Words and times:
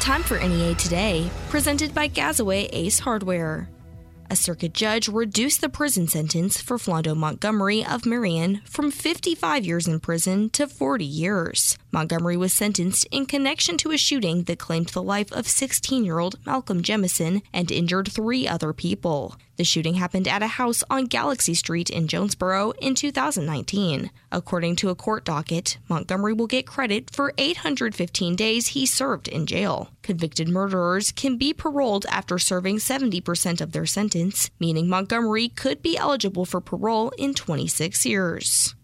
Time 0.00 0.22
for 0.22 0.38
NEA 0.38 0.74
Today, 0.76 1.30
presented 1.50 1.94
by 1.94 2.08
Gazaway 2.08 2.70
Ace 2.72 2.98
Hardware. 2.98 3.68
A 4.30 4.34
circuit 4.34 4.72
judge 4.72 5.08
reduced 5.08 5.60
the 5.60 5.68
prison 5.68 6.08
sentence 6.08 6.58
for 6.58 6.78
Phlondo 6.78 7.14
Montgomery 7.14 7.84
of 7.84 8.06
Marion 8.06 8.62
from 8.64 8.90
55 8.90 9.66
years 9.66 9.86
in 9.86 10.00
prison 10.00 10.48
to 10.50 10.66
40 10.66 11.04
years. 11.04 11.76
Montgomery 11.92 12.36
was 12.36 12.52
sentenced 12.52 13.06
in 13.10 13.26
connection 13.26 13.76
to 13.78 13.90
a 13.90 13.98
shooting 13.98 14.44
that 14.44 14.58
claimed 14.58 14.88
the 14.88 15.02
life 15.02 15.32
of 15.32 15.48
16 15.48 16.04
year 16.04 16.18
old 16.18 16.44
Malcolm 16.46 16.82
Jemison 16.82 17.42
and 17.52 17.70
injured 17.70 18.10
three 18.12 18.46
other 18.46 18.72
people. 18.72 19.36
The 19.56 19.64
shooting 19.64 19.94
happened 19.94 20.26
at 20.26 20.42
a 20.42 20.46
house 20.46 20.82
on 20.88 21.04
Galaxy 21.04 21.52
Street 21.52 21.90
in 21.90 22.08
Jonesboro 22.08 22.70
in 22.80 22.94
2019. 22.94 24.10
According 24.32 24.76
to 24.76 24.88
a 24.88 24.94
court 24.94 25.24
docket, 25.24 25.76
Montgomery 25.88 26.32
will 26.32 26.46
get 26.46 26.66
credit 26.66 27.10
for 27.12 27.34
815 27.36 28.36
days 28.36 28.68
he 28.68 28.86
served 28.86 29.28
in 29.28 29.44
jail. 29.44 29.90
Convicted 30.02 30.48
murderers 30.48 31.12
can 31.12 31.36
be 31.36 31.52
paroled 31.52 32.06
after 32.06 32.38
serving 32.38 32.78
70% 32.78 33.60
of 33.60 33.72
their 33.72 33.84
sentence, 33.84 34.50
meaning 34.58 34.88
Montgomery 34.88 35.48
could 35.48 35.82
be 35.82 35.98
eligible 35.98 36.46
for 36.46 36.62
parole 36.62 37.10
in 37.18 37.34
26 37.34 38.06
years. 38.06 38.74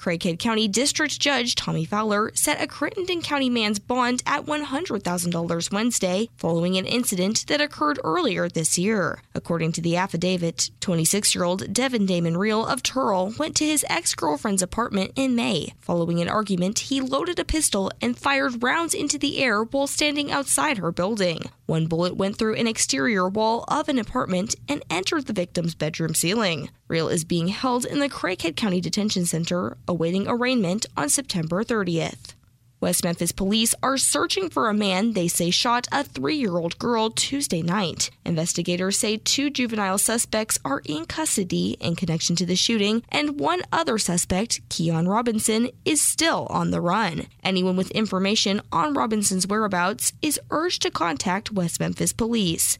Craighead 0.00 0.38
County 0.38 0.66
District 0.66 1.20
Judge 1.20 1.54
Tommy 1.54 1.84
Fowler 1.84 2.30
set 2.34 2.62
a 2.62 2.66
Crittenden 2.66 3.20
County 3.20 3.50
man's 3.50 3.78
bond 3.78 4.22
at 4.24 4.46
$100,000 4.46 5.72
Wednesday 5.72 6.30
following 6.38 6.78
an 6.78 6.86
incident 6.86 7.44
that 7.48 7.60
occurred 7.60 8.00
earlier 8.02 8.48
this 8.48 8.78
year. 8.78 9.20
According 9.34 9.72
to 9.72 9.82
the 9.82 9.96
affidavit, 9.96 10.70
26 10.80 11.34
year 11.34 11.44
old 11.44 11.74
Devin 11.74 12.06
Damon 12.06 12.38
Reel 12.38 12.64
of 12.64 12.82
Turrell 12.82 13.38
went 13.38 13.54
to 13.56 13.66
his 13.66 13.84
ex 13.90 14.14
girlfriend's 14.14 14.62
apartment 14.62 15.12
in 15.16 15.36
May. 15.36 15.74
Following 15.80 16.22
an 16.22 16.30
argument, 16.30 16.78
he 16.78 17.02
loaded 17.02 17.38
a 17.38 17.44
pistol 17.44 17.92
and 18.00 18.18
fired 18.18 18.62
rounds 18.62 18.94
into 18.94 19.18
the 19.18 19.42
air 19.42 19.64
while 19.64 19.86
standing 19.86 20.32
outside 20.32 20.78
her 20.78 20.90
building. 20.90 21.50
One 21.70 21.86
bullet 21.86 22.16
went 22.16 22.36
through 22.36 22.56
an 22.56 22.66
exterior 22.66 23.28
wall 23.28 23.64
of 23.68 23.88
an 23.88 24.00
apartment 24.00 24.56
and 24.68 24.82
entered 24.90 25.26
the 25.26 25.32
victim's 25.32 25.76
bedroom 25.76 26.16
ceiling. 26.16 26.68
Real 26.88 27.08
is 27.08 27.24
being 27.24 27.46
held 27.46 27.84
in 27.84 28.00
the 28.00 28.08
Craighead 28.08 28.56
County 28.56 28.80
Detention 28.80 29.24
Center, 29.24 29.76
awaiting 29.86 30.26
arraignment 30.26 30.86
on 30.96 31.08
September 31.08 31.62
30th. 31.62 32.34
West 32.80 33.04
Memphis 33.04 33.30
police 33.30 33.74
are 33.82 33.98
searching 33.98 34.48
for 34.48 34.70
a 34.70 34.74
man 34.74 35.12
they 35.12 35.28
say 35.28 35.50
shot 35.50 35.86
a 35.92 36.02
three 36.02 36.36
year 36.36 36.56
old 36.56 36.78
girl 36.78 37.10
Tuesday 37.10 37.60
night. 37.60 38.10
Investigators 38.24 38.98
say 38.98 39.18
two 39.18 39.50
juvenile 39.50 39.98
suspects 39.98 40.58
are 40.64 40.80
in 40.86 41.04
custody 41.04 41.76
in 41.80 41.94
connection 41.94 42.36
to 42.36 42.46
the 42.46 42.56
shooting, 42.56 43.02
and 43.10 43.38
one 43.38 43.60
other 43.70 43.98
suspect, 43.98 44.66
Keon 44.70 45.08
Robinson, 45.08 45.68
is 45.84 46.00
still 46.00 46.46
on 46.48 46.70
the 46.70 46.80
run. 46.80 47.26
Anyone 47.44 47.76
with 47.76 47.90
information 47.90 48.62
on 48.72 48.94
Robinson's 48.94 49.46
whereabouts 49.46 50.14
is 50.22 50.40
urged 50.50 50.80
to 50.82 50.90
contact 50.90 51.52
West 51.52 51.80
Memphis 51.80 52.14
police. 52.14 52.78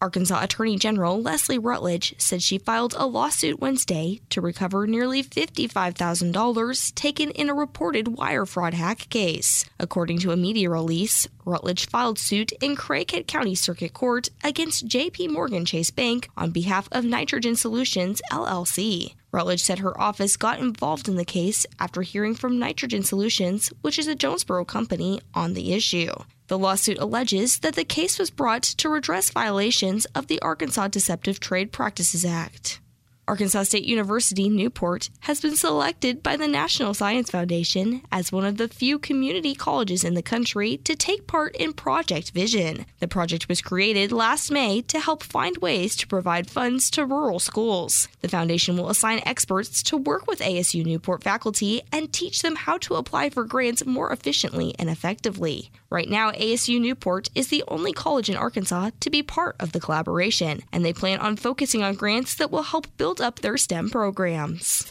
Arkansas 0.00 0.42
Attorney 0.42 0.76
General 0.76 1.20
Leslie 1.22 1.58
Rutledge 1.58 2.14
said 2.18 2.42
she 2.42 2.58
filed 2.58 2.94
a 2.98 3.06
lawsuit 3.06 3.60
Wednesday 3.60 4.20
to 4.28 4.42
recover 4.42 4.86
nearly 4.86 5.22
$55,000 5.22 6.94
taken 6.94 7.30
in 7.30 7.48
a 7.48 7.54
reported 7.54 8.08
wire 8.08 8.44
fraud 8.44 8.74
hack 8.74 9.08
case. 9.08 9.64
According 9.78 10.18
to 10.18 10.32
a 10.32 10.36
media 10.36 10.68
release, 10.68 11.26
Rutledge 11.46 11.88
filed 11.88 12.18
suit 12.18 12.52
in 12.60 12.76
Craighead 12.76 13.26
County 13.26 13.54
Circuit 13.54 13.94
Court 13.94 14.28
against 14.44 14.86
JP 14.86 15.30
Morgan 15.30 15.64
Chase 15.64 15.90
Bank 15.90 16.28
on 16.36 16.50
behalf 16.50 16.88
of 16.92 17.04
Nitrogen 17.04 17.56
Solutions 17.56 18.20
LLC. 18.30 19.14
Rutledge 19.32 19.62
said 19.62 19.78
her 19.78 19.98
office 19.98 20.36
got 20.36 20.58
involved 20.58 21.08
in 21.08 21.16
the 21.16 21.24
case 21.24 21.64
after 21.80 22.02
hearing 22.02 22.34
from 22.34 22.58
Nitrogen 22.58 23.02
Solutions, 23.02 23.72
which 23.80 23.98
is 23.98 24.08
a 24.08 24.14
Jonesboro 24.14 24.66
company, 24.66 25.20
on 25.34 25.54
the 25.54 25.72
issue. 25.72 26.12
The 26.48 26.58
lawsuit 26.58 26.98
alleges 26.98 27.58
that 27.58 27.74
the 27.74 27.84
case 27.84 28.18
was 28.18 28.30
brought 28.30 28.62
to 28.62 28.88
redress 28.88 29.30
violations 29.30 30.04
of 30.14 30.28
the 30.28 30.40
Arkansas 30.40 30.88
Deceptive 30.88 31.40
Trade 31.40 31.72
Practices 31.72 32.24
Act. 32.24 32.80
Arkansas 33.28 33.64
State 33.64 33.84
University 33.84 34.48
Newport 34.48 35.10
has 35.20 35.40
been 35.40 35.56
selected 35.56 36.22
by 36.22 36.36
the 36.36 36.46
National 36.46 36.94
Science 36.94 37.28
Foundation 37.28 38.02
as 38.12 38.30
one 38.30 38.44
of 38.44 38.56
the 38.56 38.68
few 38.68 39.00
community 39.00 39.52
colleges 39.52 40.04
in 40.04 40.14
the 40.14 40.22
country 40.22 40.76
to 40.84 40.94
take 40.94 41.26
part 41.26 41.56
in 41.56 41.72
Project 41.72 42.30
Vision. 42.30 42.86
The 43.00 43.08
project 43.08 43.48
was 43.48 43.60
created 43.60 44.12
last 44.12 44.52
May 44.52 44.80
to 44.82 45.00
help 45.00 45.24
find 45.24 45.58
ways 45.58 45.96
to 45.96 46.06
provide 46.06 46.48
funds 46.48 46.88
to 46.92 47.04
rural 47.04 47.40
schools. 47.40 48.06
The 48.20 48.28
foundation 48.28 48.76
will 48.76 48.90
assign 48.90 49.20
experts 49.26 49.82
to 49.84 49.96
work 49.96 50.28
with 50.28 50.38
ASU 50.38 50.86
Newport 50.86 51.24
faculty 51.24 51.82
and 51.90 52.12
teach 52.12 52.42
them 52.42 52.54
how 52.54 52.78
to 52.78 52.94
apply 52.94 53.30
for 53.30 53.42
grants 53.42 53.84
more 53.84 54.12
efficiently 54.12 54.72
and 54.78 54.88
effectively. 54.88 55.72
Right 55.88 56.08
now, 56.08 56.32
ASU 56.32 56.80
Newport 56.80 57.28
is 57.34 57.48
the 57.48 57.62
only 57.68 57.92
college 57.92 58.28
in 58.28 58.36
Arkansas 58.36 58.90
to 59.00 59.10
be 59.10 59.22
part 59.22 59.56
of 59.60 59.72
the 59.72 59.80
collaboration, 59.80 60.62
and 60.72 60.84
they 60.84 60.92
plan 60.92 61.20
on 61.20 61.36
focusing 61.36 61.82
on 61.82 61.94
grants 61.94 62.34
that 62.36 62.50
will 62.50 62.64
help 62.64 62.88
build 62.96 63.20
up 63.20 63.40
their 63.40 63.56
STEM 63.56 63.90
programs. 63.90 64.90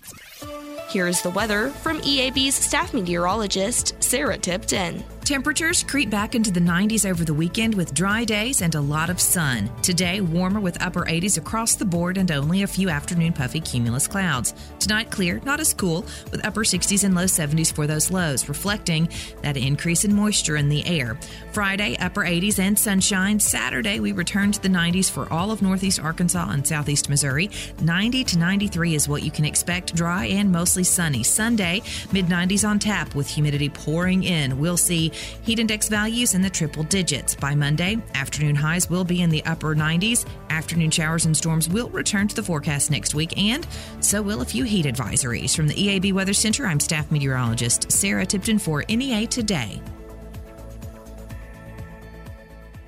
Here's 0.89 1.21
the 1.21 1.31
weather 1.31 1.69
from 1.69 1.99
EAB's 2.01 2.55
staff 2.55 2.93
meteorologist, 2.93 4.01
Sarah 4.01 4.37
Tipton. 4.37 5.03
Temperatures 5.25 5.81
creep 5.81 6.11
back 6.11 6.35
into 6.35 6.51
the 6.51 6.59
90s 6.59 7.03
over 7.03 7.25
the 7.25 7.33
weekend 7.33 7.73
with 7.73 7.95
dry 7.95 8.23
days 8.23 8.61
and 8.61 8.75
a 8.75 8.79
lot 8.79 9.09
of 9.09 9.19
sun. 9.19 9.71
Today, 9.81 10.21
warmer 10.21 10.59
with 10.59 10.79
upper 10.83 11.03
80s 11.03 11.39
across 11.39 11.73
the 11.73 11.83
board 11.83 12.19
and 12.19 12.31
only 12.31 12.61
a 12.61 12.67
few 12.67 12.89
afternoon 12.89 13.33
puffy 13.33 13.59
cumulus 13.59 14.05
clouds. 14.05 14.53
Tonight, 14.77 15.09
clear, 15.09 15.41
not 15.43 15.59
as 15.59 15.73
cool, 15.73 16.05
with 16.29 16.45
upper 16.45 16.63
60s 16.63 17.03
and 17.03 17.15
low 17.15 17.23
70s 17.23 17.73
for 17.73 17.87
those 17.87 18.11
lows, 18.11 18.47
reflecting 18.47 19.09
that 19.41 19.57
increase 19.57 20.05
in 20.05 20.15
moisture 20.15 20.57
in 20.57 20.69
the 20.69 20.85
air. 20.85 21.17
Friday, 21.53 21.97
upper 21.97 22.21
80s 22.21 22.59
and 22.59 22.77
sunshine. 22.77 23.39
Saturday, 23.39 23.99
we 23.99 24.11
return 24.11 24.51
to 24.51 24.61
the 24.61 24.69
90s 24.69 25.09
for 25.09 25.27
all 25.33 25.49
of 25.49 25.63
northeast 25.63 25.99
Arkansas 25.99 26.51
and 26.51 26.67
southeast 26.67 27.09
Missouri. 27.09 27.49
90 27.81 28.25
to 28.25 28.37
93 28.37 28.93
is 28.93 29.09
what 29.09 29.23
you 29.23 29.31
can 29.31 29.45
expect, 29.45 29.95
dry 29.95 30.25
and 30.25 30.51
mostly 30.51 30.83
sunny. 30.83 31.23
Sunday, 31.23 31.81
mid 32.11 32.27
90s 32.27 32.67
on 32.67 32.77
tap 32.77 33.15
with 33.15 33.27
humidity 33.27 33.69
pouring 33.69 34.23
in. 34.23 34.59
We'll 34.59 34.77
see 34.77 35.13
Heat 35.43 35.59
index 35.59 35.89
values 35.89 36.33
in 36.33 36.41
the 36.41 36.49
triple 36.49 36.83
digits. 36.83 37.35
By 37.35 37.55
Monday, 37.55 37.97
afternoon 38.13 38.55
highs 38.55 38.89
will 38.89 39.03
be 39.03 39.21
in 39.21 39.29
the 39.29 39.43
upper 39.45 39.75
90s. 39.75 40.25
Afternoon 40.49 40.91
showers 40.91 41.25
and 41.25 41.35
storms 41.35 41.69
will 41.69 41.89
return 41.89 42.27
to 42.27 42.35
the 42.35 42.43
forecast 42.43 42.91
next 42.91 43.15
week, 43.15 43.37
and 43.37 43.67
so 43.99 44.21
will 44.21 44.41
a 44.41 44.45
few 44.45 44.63
heat 44.63 44.85
advisories. 44.85 45.55
From 45.55 45.67
the 45.67 45.75
EAB 45.75 46.13
Weather 46.13 46.33
Center, 46.33 46.65
I'm 46.65 46.79
staff 46.79 47.11
meteorologist 47.11 47.91
Sarah 47.91 48.25
Tipton 48.25 48.59
for 48.59 48.83
NEA 48.89 49.27
Today. 49.27 49.81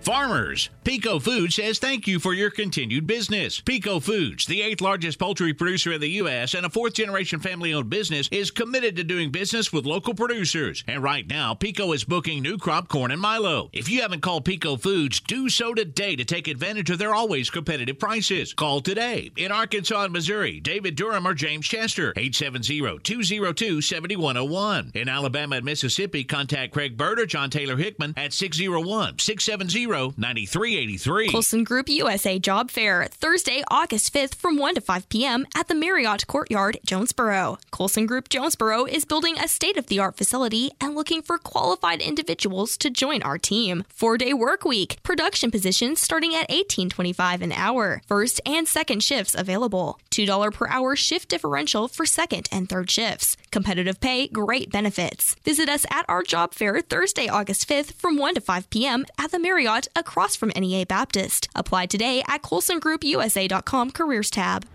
Farmers, 0.07 0.69
Peco 0.85 1.21
Foods 1.21 1.55
says 1.55 1.79
thank 1.79 2.07
you 2.07 2.17
for 2.17 2.33
your 2.33 2.49
continued 2.49 3.05
business. 3.05 3.59
Peco 3.59 4.01
Foods, 4.01 4.45
the 4.45 4.61
eighth 4.61 4.79
largest 4.79 5.19
poultry 5.19 5.53
producer 5.53 5.91
in 5.91 5.99
the 5.99 6.11
U.S. 6.11 6.53
and 6.53 6.65
a 6.65 6.69
fourth 6.69 6.93
generation 6.93 7.41
family 7.41 7.73
owned 7.73 7.89
business, 7.89 8.29
is 8.31 8.49
committed 8.49 8.95
to 8.95 9.03
doing 9.03 9.33
business 9.33 9.73
with 9.73 9.85
local 9.85 10.13
producers. 10.13 10.81
And 10.87 11.03
right 11.03 11.27
now, 11.27 11.55
Peco 11.55 11.93
is 11.93 12.05
booking 12.05 12.41
new 12.41 12.57
crop 12.57 12.87
corn 12.87 13.11
and 13.11 13.19
Milo. 13.19 13.69
If 13.73 13.89
you 13.89 14.01
haven't 14.01 14.21
called 14.21 14.45
Peco 14.45 14.81
Foods, 14.81 15.19
do 15.19 15.49
so 15.49 15.73
today 15.73 16.15
to 16.15 16.23
take 16.23 16.47
advantage 16.47 16.89
of 16.89 16.99
their 16.99 17.13
always 17.13 17.49
competitive 17.49 17.99
prices. 17.99 18.53
Call 18.53 18.79
today. 18.79 19.29
In 19.35 19.51
Arkansas 19.51 20.05
and 20.05 20.13
Missouri, 20.13 20.61
David 20.61 20.95
Durham 20.95 21.27
or 21.27 21.33
James 21.33 21.67
Chester, 21.67 22.13
870 22.15 22.99
202 23.03 23.81
7101. 23.81 24.91
In 24.93 25.09
Alabama 25.09 25.57
and 25.57 25.65
Mississippi, 25.65 26.23
contact 26.23 26.71
Craig 26.71 26.95
Bird 26.95 27.19
or 27.19 27.25
John 27.25 27.49
Taylor 27.49 27.75
Hickman 27.75 28.13
at 28.15 28.31
601 28.31 29.19
670 29.19 29.96
9383. 30.05 31.29
Colson 31.31 31.63
Group 31.63 31.89
USA 31.89 32.39
Job 32.39 32.69
Fair, 32.71 33.07
Thursday, 33.11 33.63
August 33.69 34.13
5th 34.13 34.35
from 34.35 34.57
1 34.57 34.75
to 34.75 34.81
5 34.81 35.09
p.m. 35.09 35.45
at 35.55 35.67
the 35.67 35.75
Marriott 35.75 36.27
Courtyard, 36.27 36.77
Jonesboro. 36.85 37.57
Colson 37.71 38.05
Group 38.05 38.29
Jonesboro 38.29 38.85
is 38.85 39.05
building 39.05 39.37
a 39.37 39.47
state 39.47 39.77
of 39.77 39.87
the 39.87 39.99
art 39.99 40.17
facility 40.17 40.71
and 40.79 40.95
looking 40.95 41.21
for 41.21 41.37
qualified 41.37 42.01
individuals 42.01 42.77
to 42.77 42.89
join 42.89 43.21
our 43.23 43.37
team. 43.37 43.83
Four 43.89 44.17
day 44.17 44.33
work 44.33 44.63
week, 44.65 45.01
production 45.03 45.51
positions 45.51 46.01
starting 46.01 46.35
at 46.35 46.49
$18.25 46.49 47.41
an 47.41 47.51
hour. 47.51 48.01
First 48.07 48.39
and 48.45 48.67
second 48.67 49.03
shifts 49.03 49.35
available. 49.35 49.99
$2 50.11 50.53
per 50.53 50.67
hour 50.67 50.95
shift 50.95 51.29
differential 51.29 51.87
for 51.87 52.05
second 52.05 52.47
and 52.51 52.69
third 52.69 52.89
shifts. 52.89 53.37
Competitive 53.51 53.99
pay, 53.99 54.27
great 54.27 54.71
benefits. 54.71 55.35
Visit 55.43 55.69
us 55.69 55.85
at 55.91 56.05
our 56.07 56.23
job 56.23 56.53
fair 56.53 56.81
Thursday, 56.81 57.27
August 57.27 57.67
5th 57.67 57.93
from 57.93 58.17
1 58.17 58.35
to 58.35 58.41
5 58.41 58.69
p.m. 58.69 59.05
at 59.19 59.31
the 59.31 59.39
Marriott 59.39 59.86
across 59.95 60.35
from 60.35 60.51
NEA 60.55 60.85
Baptist. 60.85 61.49
Apply 61.55 61.85
today 61.85 62.23
at 62.27 62.41
ColsonGroupUSA.com 62.41 63.91
Careers 63.91 64.29
tab. 64.29 64.65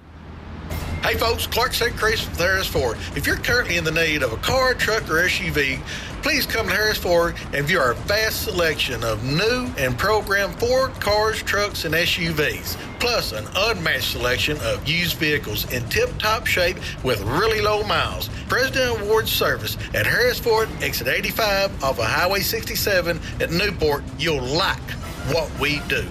Hey 1.02 1.14
folks, 1.14 1.46
Clark 1.48 1.72
State 1.72 1.96
Chris 1.96 2.26
there 2.38 2.58
is 2.58 2.66
for. 2.66 2.94
If 3.16 3.26
you're 3.26 3.36
currently 3.36 3.76
in 3.76 3.84
the 3.84 3.90
need 3.90 4.22
of 4.22 4.32
a 4.32 4.36
car, 4.36 4.74
truck, 4.74 5.02
or 5.10 5.14
SUV, 5.14 5.80
Please 6.22 6.46
come 6.46 6.68
to 6.68 6.72
Harris 6.72 6.98
Ford 6.98 7.34
and 7.52 7.66
view 7.66 7.80
our 7.80 7.94
vast 7.94 8.44
selection 8.44 9.02
of 9.02 9.24
new 9.24 9.68
and 9.76 9.98
programmed 9.98 10.54
Ford 10.54 10.92
cars, 11.00 11.42
trucks, 11.42 11.84
and 11.84 11.94
SUVs, 11.94 12.76
plus 13.00 13.32
an 13.32 13.44
unmatched 13.56 14.12
selection 14.12 14.56
of 14.60 14.88
used 14.88 15.16
vehicles 15.16 15.70
in 15.72 15.84
tip-top 15.88 16.46
shape 16.46 16.76
with 17.02 17.20
really 17.22 17.60
low 17.60 17.82
miles. 17.82 18.30
President 18.48 19.00
Award 19.00 19.28
service 19.28 19.76
at 19.94 20.06
Harris 20.06 20.38
Ford, 20.38 20.68
exit 20.80 21.08
85 21.08 21.82
off 21.82 21.98
of 21.98 22.04
Highway 22.04 22.40
67 22.40 23.20
at 23.40 23.50
Newport. 23.50 24.04
You'll 24.16 24.40
like 24.40 25.01
what 25.28 25.50
we 25.60 25.80
do. 25.88 26.06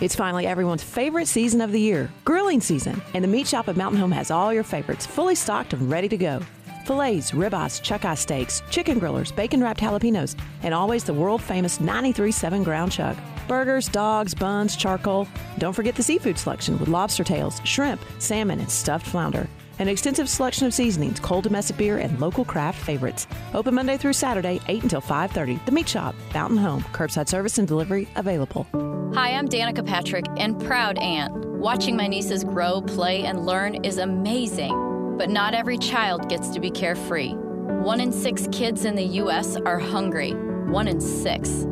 It's 0.00 0.14
finally 0.14 0.46
everyone's 0.46 0.82
favorite 0.82 1.26
season 1.26 1.60
of 1.60 1.72
the 1.72 1.80
year, 1.80 2.10
grilling 2.24 2.60
season, 2.60 3.00
and 3.14 3.24
the 3.24 3.28
meat 3.28 3.46
shop 3.46 3.68
at 3.68 3.76
Mountain 3.76 4.00
Home 4.00 4.12
has 4.12 4.30
all 4.30 4.52
your 4.52 4.64
favorites 4.64 5.06
fully 5.06 5.34
stocked 5.34 5.72
and 5.72 5.90
ready 5.90 6.08
to 6.08 6.16
go. 6.16 6.40
Fillets, 6.84 7.32
ribeyes, 7.32 7.82
chuck 7.82 8.04
eye 8.04 8.14
steaks, 8.14 8.62
chicken 8.70 9.00
grillers, 9.00 9.34
bacon 9.34 9.62
wrapped 9.62 9.80
jalapenos, 9.80 10.38
and 10.62 10.74
always 10.74 11.02
the 11.02 11.14
world 11.14 11.42
famous 11.42 11.78
93.7 11.78 12.62
ground 12.62 12.92
chuck. 12.92 13.16
Burgers, 13.48 13.88
dogs, 13.88 14.34
buns, 14.34 14.76
charcoal. 14.76 15.26
Don't 15.58 15.72
forget 15.72 15.94
the 15.94 16.02
seafood 16.02 16.38
selection 16.38 16.78
with 16.78 16.88
lobster 16.88 17.24
tails, 17.24 17.60
shrimp, 17.64 18.00
salmon, 18.18 18.60
and 18.60 18.70
stuffed 18.70 19.06
flounder. 19.06 19.48
An 19.78 19.88
extensive 19.88 20.26
selection 20.26 20.66
of 20.66 20.72
seasonings, 20.72 21.20
cold 21.20 21.44
domestic 21.44 21.76
beer, 21.76 21.98
and 21.98 22.18
local 22.18 22.46
craft 22.46 22.82
favorites. 22.82 23.26
Open 23.52 23.74
Monday 23.74 23.98
through 23.98 24.14
Saturday, 24.14 24.58
8 24.68 24.84
until 24.84 25.02
5.30. 25.02 25.66
The 25.66 25.72
Meat 25.72 25.86
Shop, 25.86 26.14
Fountain 26.30 26.56
Home. 26.56 26.82
Curbside 26.92 27.28
service 27.28 27.58
and 27.58 27.68
delivery 27.68 28.08
available. 28.16 28.66
Hi, 29.14 29.32
I'm 29.32 29.46
Danica 29.46 29.86
Patrick 29.86 30.24
and 30.38 30.58
proud 30.64 30.96
aunt. 30.96 31.34
Watching 31.58 31.94
my 31.94 32.06
nieces 32.06 32.42
grow, 32.42 32.80
play, 32.80 33.24
and 33.24 33.44
learn 33.44 33.84
is 33.84 33.98
amazing. 33.98 35.16
But 35.18 35.28
not 35.28 35.52
every 35.52 35.76
child 35.76 36.30
gets 36.30 36.48
to 36.50 36.60
be 36.60 36.70
carefree. 36.70 37.34
One 37.34 38.00
in 38.00 38.12
six 38.12 38.48
kids 38.52 38.86
in 38.86 38.94
the 38.94 39.04
U.S. 39.04 39.56
are 39.56 39.78
hungry. 39.78 40.32
One 40.32 40.88
in 40.88 41.02
six. 41.02 41.66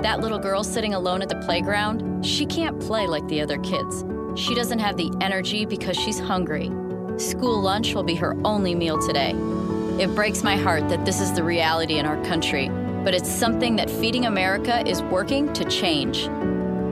That 0.00 0.20
little 0.20 0.38
girl 0.38 0.64
sitting 0.64 0.94
alone 0.94 1.20
at 1.20 1.28
the 1.28 1.36
playground, 1.36 2.24
she 2.24 2.46
can't 2.46 2.80
play 2.80 3.06
like 3.06 3.26
the 3.28 3.42
other 3.42 3.58
kids. 3.58 4.02
She 4.34 4.54
doesn't 4.54 4.78
have 4.78 4.96
the 4.96 5.12
energy 5.20 5.66
because 5.66 5.98
she's 5.98 6.18
hungry. 6.18 6.70
School 7.20 7.60
lunch 7.60 7.94
will 7.94 8.02
be 8.02 8.14
her 8.14 8.34
only 8.46 8.74
meal 8.74 8.98
today. 8.98 9.34
It 10.02 10.14
breaks 10.14 10.42
my 10.42 10.56
heart 10.56 10.88
that 10.88 11.04
this 11.04 11.20
is 11.20 11.34
the 11.34 11.44
reality 11.44 11.98
in 11.98 12.06
our 12.06 12.16
country, 12.24 12.70
but 13.04 13.12
it's 13.12 13.30
something 13.30 13.76
that 13.76 13.90
Feeding 13.90 14.24
America 14.24 14.82
is 14.88 15.02
working 15.02 15.52
to 15.52 15.66
change. 15.66 16.30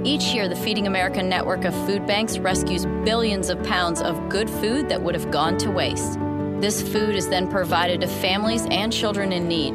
Each 0.07 0.35
year, 0.35 0.47
the 0.47 0.55
Feeding 0.55 0.87
America 0.87 1.23
network 1.23 1.65
of 1.65 1.75
food 1.87 2.07
banks 2.07 2.39
rescues 2.39 2.85
billions 3.07 3.49
of 3.49 3.63
pounds 3.65 4.03
of 4.03 4.29
good 4.29 4.51
food 4.51 4.91
that 4.91 5.01
would 5.01 5.15
have 5.15 5.31
gone 5.31 5.57
to 5.59 5.71
waste. 5.71 6.19
This 6.61 6.83
food 6.83 7.17
is 7.17 7.31
then 7.31 7.51
provided 7.51 8.03
to 8.03 8.07
families 8.07 8.67
and 8.71 8.93
children 8.93 9.33
in 9.33 9.49
need. 9.49 9.73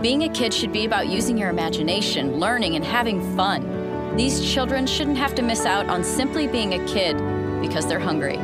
Being 0.00 0.22
a 0.22 0.28
kid 0.28 0.54
should 0.54 0.72
be 0.72 0.84
about 0.84 1.08
using 1.08 1.36
your 1.36 1.50
imagination, 1.50 2.38
learning, 2.38 2.76
and 2.76 2.84
having 2.84 3.20
fun. 3.36 4.16
These 4.16 4.48
children 4.48 4.86
shouldn't 4.86 5.18
have 5.18 5.34
to 5.34 5.42
miss 5.42 5.66
out 5.66 5.88
on 5.88 6.04
simply 6.04 6.46
being 6.46 6.74
a 6.74 6.86
kid 6.86 7.16
because 7.60 7.88
they're 7.88 7.98
hungry. 7.98 8.38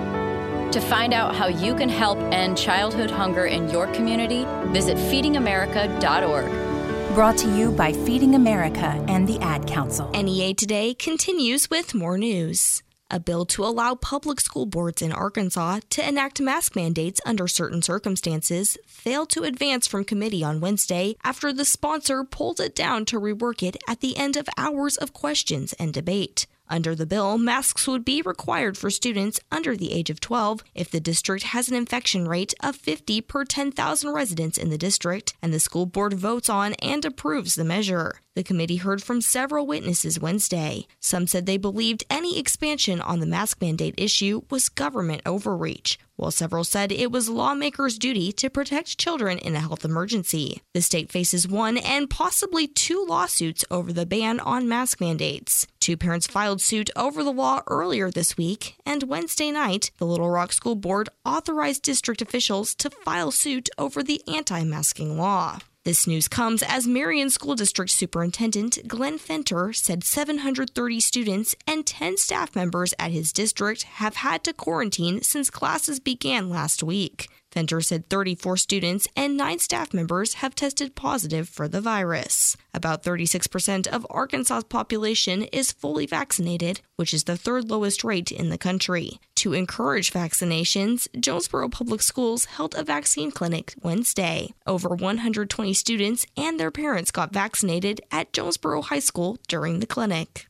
To 0.74 0.80
find 0.80 1.14
out 1.14 1.36
how 1.36 1.46
you 1.46 1.76
can 1.76 1.88
help 1.88 2.18
end 2.32 2.58
childhood 2.58 3.08
hunger 3.08 3.46
in 3.46 3.70
your 3.70 3.86
community, 3.92 4.44
visit 4.72 4.96
feedingamerica.org. 4.96 7.14
Brought 7.14 7.38
to 7.38 7.56
you 7.56 7.70
by 7.70 7.92
Feeding 7.92 8.34
America 8.34 8.86
and 9.06 9.28
the 9.28 9.38
Ad 9.38 9.68
Council. 9.68 10.10
NEA 10.10 10.54
Today 10.54 10.92
continues 10.92 11.70
with 11.70 11.94
more 11.94 12.18
news. 12.18 12.82
A 13.08 13.20
bill 13.20 13.46
to 13.46 13.64
allow 13.64 13.94
public 13.94 14.40
school 14.40 14.66
boards 14.66 15.00
in 15.00 15.12
Arkansas 15.12 15.78
to 15.90 16.08
enact 16.08 16.40
mask 16.40 16.74
mandates 16.74 17.20
under 17.24 17.46
certain 17.46 17.80
circumstances 17.80 18.76
failed 18.84 19.30
to 19.30 19.44
advance 19.44 19.86
from 19.86 20.04
committee 20.04 20.42
on 20.42 20.58
Wednesday 20.58 21.14
after 21.22 21.52
the 21.52 21.64
sponsor 21.64 22.24
pulled 22.24 22.58
it 22.58 22.74
down 22.74 23.04
to 23.04 23.20
rework 23.20 23.62
it 23.62 23.76
at 23.88 24.00
the 24.00 24.16
end 24.16 24.36
of 24.36 24.48
hours 24.58 24.96
of 24.96 25.12
questions 25.12 25.72
and 25.74 25.94
debate. 25.94 26.48
Under 26.68 26.94
the 26.94 27.06
bill, 27.06 27.36
masks 27.36 27.86
would 27.86 28.04
be 28.04 28.22
required 28.22 28.78
for 28.78 28.90
students 28.90 29.38
under 29.52 29.76
the 29.76 29.92
age 29.92 30.10
of 30.10 30.20
12 30.20 30.64
if 30.74 30.90
the 30.90 31.00
district 31.00 31.44
has 31.44 31.68
an 31.68 31.76
infection 31.76 32.26
rate 32.26 32.54
of 32.60 32.76
50 32.76 33.20
per 33.20 33.44
10,000 33.44 34.10
residents 34.10 34.56
in 34.58 34.70
the 34.70 34.78
district 34.78 35.34
and 35.42 35.52
the 35.52 35.60
school 35.60 35.86
board 35.86 36.14
votes 36.14 36.48
on 36.48 36.74
and 36.74 37.04
approves 37.04 37.54
the 37.54 37.64
measure. 37.64 38.20
The 38.34 38.42
committee 38.42 38.76
heard 38.76 39.00
from 39.00 39.20
several 39.20 39.64
witnesses 39.64 40.18
Wednesday. 40.18 40.88
Some 40.98 41.28
said 41.28 41.46
they 41.46 41.56
believed 41.56 42.02
any 42.10 42.36
expansion 42.36 43.00
on 43.00 43.20
the 43.20 43.26
mask 43.26 43.60
mandate 43.60 43.94
issue 43.96 44.42
was 44.50 44.68
government 44.68 45.22
overreach, 45.24 46.00
while 46.16 46.32
several 46.32 46.64
said 46.64 46.90
it 46.90 47.12
was 47.12 47.28
lawmakers' 47.28 47.96
duty 47.96 48.32
to 48.32 48.50
protect 48.50 48.98
children 48.98 49.38
in 49.38 49.54
a 49.54 49.60
health 49.60 49.84
emergency. 49.84 50.60
The 50.72 50.82
state 50.82 51.12
faces 51.12 51.46
one 51.46 51.76
and 51.76 52.10
possibly 52.10 52.66
two 52.66 53.06
lawsuits 53.08 53.64
over 53.70 53.92
the 53.92 54.04
ban 54.04 54.40
on 54.40 54.68
mask 54.68 55.00
mandates. 55.00 55.68
Two 55.78 55.96
parents 55.96 56.26
filed 56.26 56.60
suit 56.60 56.90
over 56.96 57.22
the 57.22 57.32
law 57.32 57.62
earlier 57.68 58.10
this 58.10 58.36
week, 58.36 58.74
and 58.84 59.04
Wednesday 59.04 59.52
night, 59.52 59.92
the 59.98 60.06
Little 60.06 60.30
Rock 60.30 60.52
School 60.52 60.74
Board 60.74 61.08
authorized 61.24 61.82
district 61.82 62.20
officials 62.20 62.74
to 62.76 62.90
file 62.90 63.30
suit 63.30 63.68
over 63.78 64.02
the 64.02 64.22
anti 64.26 64.64
masking 64.64 65.16
law. 65.16 65.60
This 65.84 66.06
news 66.06 66.28
comes 66.28 66.62
as 66.62 66.86
Marion 66.86 67.28
School 67.28 67.56
District 67.56 67.90
Superintendent 67.90 68.78
Glenn 68.88 69.18
Fenter 69.18 69.74
said 69.74 70.02
730 70.02 70.98
students 70.98 71.54
and 71.66 71.84
10 71.86 72.16
staff 72.16 72.56
members 72.56 72.94
at 72.98 73.10
his 73.10 73.34
district 73.34 73.82
have 73.82 74.16
had 74.16 74.42
to 74.44 74.54
quarantine 74.54 75.20
since 75.20 75.50
classes 75.50 76.00
began 76.00 76.48
last 76.48 76.82
week. 76.82 77.28
Fenter 77.54 77.80
said 77.80 78.08
34 78.10 78.56
students 78.56 79.06
and 79.16 79.36
9 79.36 79.60
staff 79.60 79.94
members 79.94 80.34
have 80.34 80.54
tested 80.54 80.96
positive 80.96 81.48
for 81.48 81.68
the 81.68 81.80
virus. 81.80 82.56
About 82.72 83.04
36% 83.04 83.86
of 83.86 84.06
Arkansas's 84.10 84.64
population 84.64 85.42
is 85.44 85.70
fully 85.70 86.06
vaccinated, 86.06 86.80
which 86.96 87.14
is 87.14 87.24
the 87.24 87.36
third 87.36 87.70
lowest 87.70 88.02
rate 88.02 88.32
in 88.32 88.48
the 88.48 88.58
country. 88.58 89.20
To 89.36 89.52
encourage 89.52 90.12
vaccinations, 90.12 91.06
Jonesboro 91.18 91.68
Public 91.68 92.02
Schools 92.02 92.46
held 92.46 92.74
a 92.74 92.82
vaccine 92.82 93.30
clinic 93.30 93.74
Wednesday. 93.82 94.52
Over 94.66 94.88
120 94.88 95.72
students 95.74 96.26
and 96.36 96.58
their 96.58 96.72
parents 96.72 97.10
got 97.10 97.32
vaccinated 97.32 98.00
at 98.10 98.32
Jonesboro 98.32 98.82
High 98.82 98.98
School 98.98 99.38
during 99.46 99.78
the 99.78 99.86
clinic. 99.86 100.48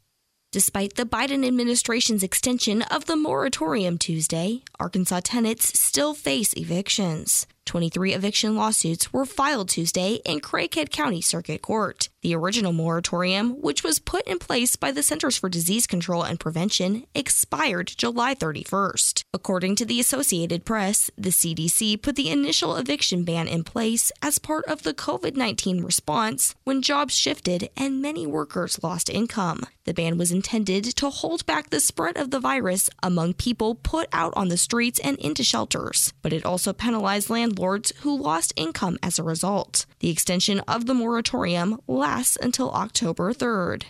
Despite 0.55 0.95
the 0.95 1.05
Biden 1.05 1.45
administration's 1.45 2.23
extension 2.23 2.83
of 2.83 3.07
the 3.07 3.17
moratorium 3.17 3.99
Tuesday, 3.99 4.63
Arkansas 4.79 5.23
tenants 5.25 5.77
still 5.77 6.15
face 6.15 6.55
evictions. 6.57 7.49
23 7.65 8.15
eviction 8.15 8.55
lawsuits 8.55 9.13
were 9.13 9.27
filed 9.27 9.69
Tuesday 9.69 10.21
in 10.25 10.39
Craighead 10.39 10.93
County 10.93 11.21
Circuit 11.21 11.61
Court. 11.61 12.09
The 12.25 12.35
original 12.35 12.73
moratorium, 12.73 13.61
which 13.61 13.85
was 13.85 13.99
put 13.99 14.27
in 14.27 14.39
place 14.39 14.77
by 14.77 14.91
the 14.91 15.03
Centers 15.03 15.37
for 15.37 15.51
Disease 15.51 15.87
Control 15.87 16.23
and 16.23 16.41
Prevention, 16.41 17.05
expired 17.15 17.93
July 17.99 18.35
31st. 18.35 19.25
According 19.35 19.77
to 19.77 19.85
the 19.85 20.01
Associated 20.01 20.65
Press, 20.65 21.11
the 21.19 21.29
CDC 21.29 22.01
put 22.01 22.17
the 22.17 22.31
initial 22.31 22.77
eviction 22.77 23.25
ban 23.25 23.47
in 23.47 23.63
place 23.63 24.11
as 24.23 24.39
part 24.39 24.65
of 24.65 24.85
the 24.85 24.95
COVID 24.95 25.37
19 25.37 25.85
response 25.85 26.55
when 26.65 26.81
jobs 26.81 27.15
shifted 27.15 27.69
and 27.77 28.01
many 28.01 28.27
workers 28.27 28.83
lost 28.83 29.11
income. 29.11 29.67
The 29.85 29.93
ban 29.93 30.17
was 30.17 30.33
intended 30.33 30.85
to 30.97 31.11
hold 31.11 31.45
back 31.45 31.69
the 31.69 31.79
spread 31.79 32.17
of 32.17 32.31
the 32.31 32.41
virus 32.41 32.89
among 33.03 33.35
people 33.35 33.75
put 33.75 34.09
out 34.15 34.33
on 34.35 34.49
the 34.49 34.57
streets 34.57 34.99
and 34.99 35.19
into 35.19 35.45
shelters, 35.45 36.15
but 36.23 36.33
it 36.33 36.47
also 36.47 36.73
penalized 36.73 37.29
landlords 37.29 37.93
who 38.01 38.17
lost 38.17 38.55
income 38.57 38.99
as 39.03 39.19
a 39.19 39.23
result. 39.23 39.85
The 39.99 40.09
extension 40.09 40.61
of 40.61 40.87
the 40.87 40.95
moratorium 40.95 41.81
lasts 42.15 42.39
until 42.41 42.71
October 42.71 43.33
3rd. 43.33 43.85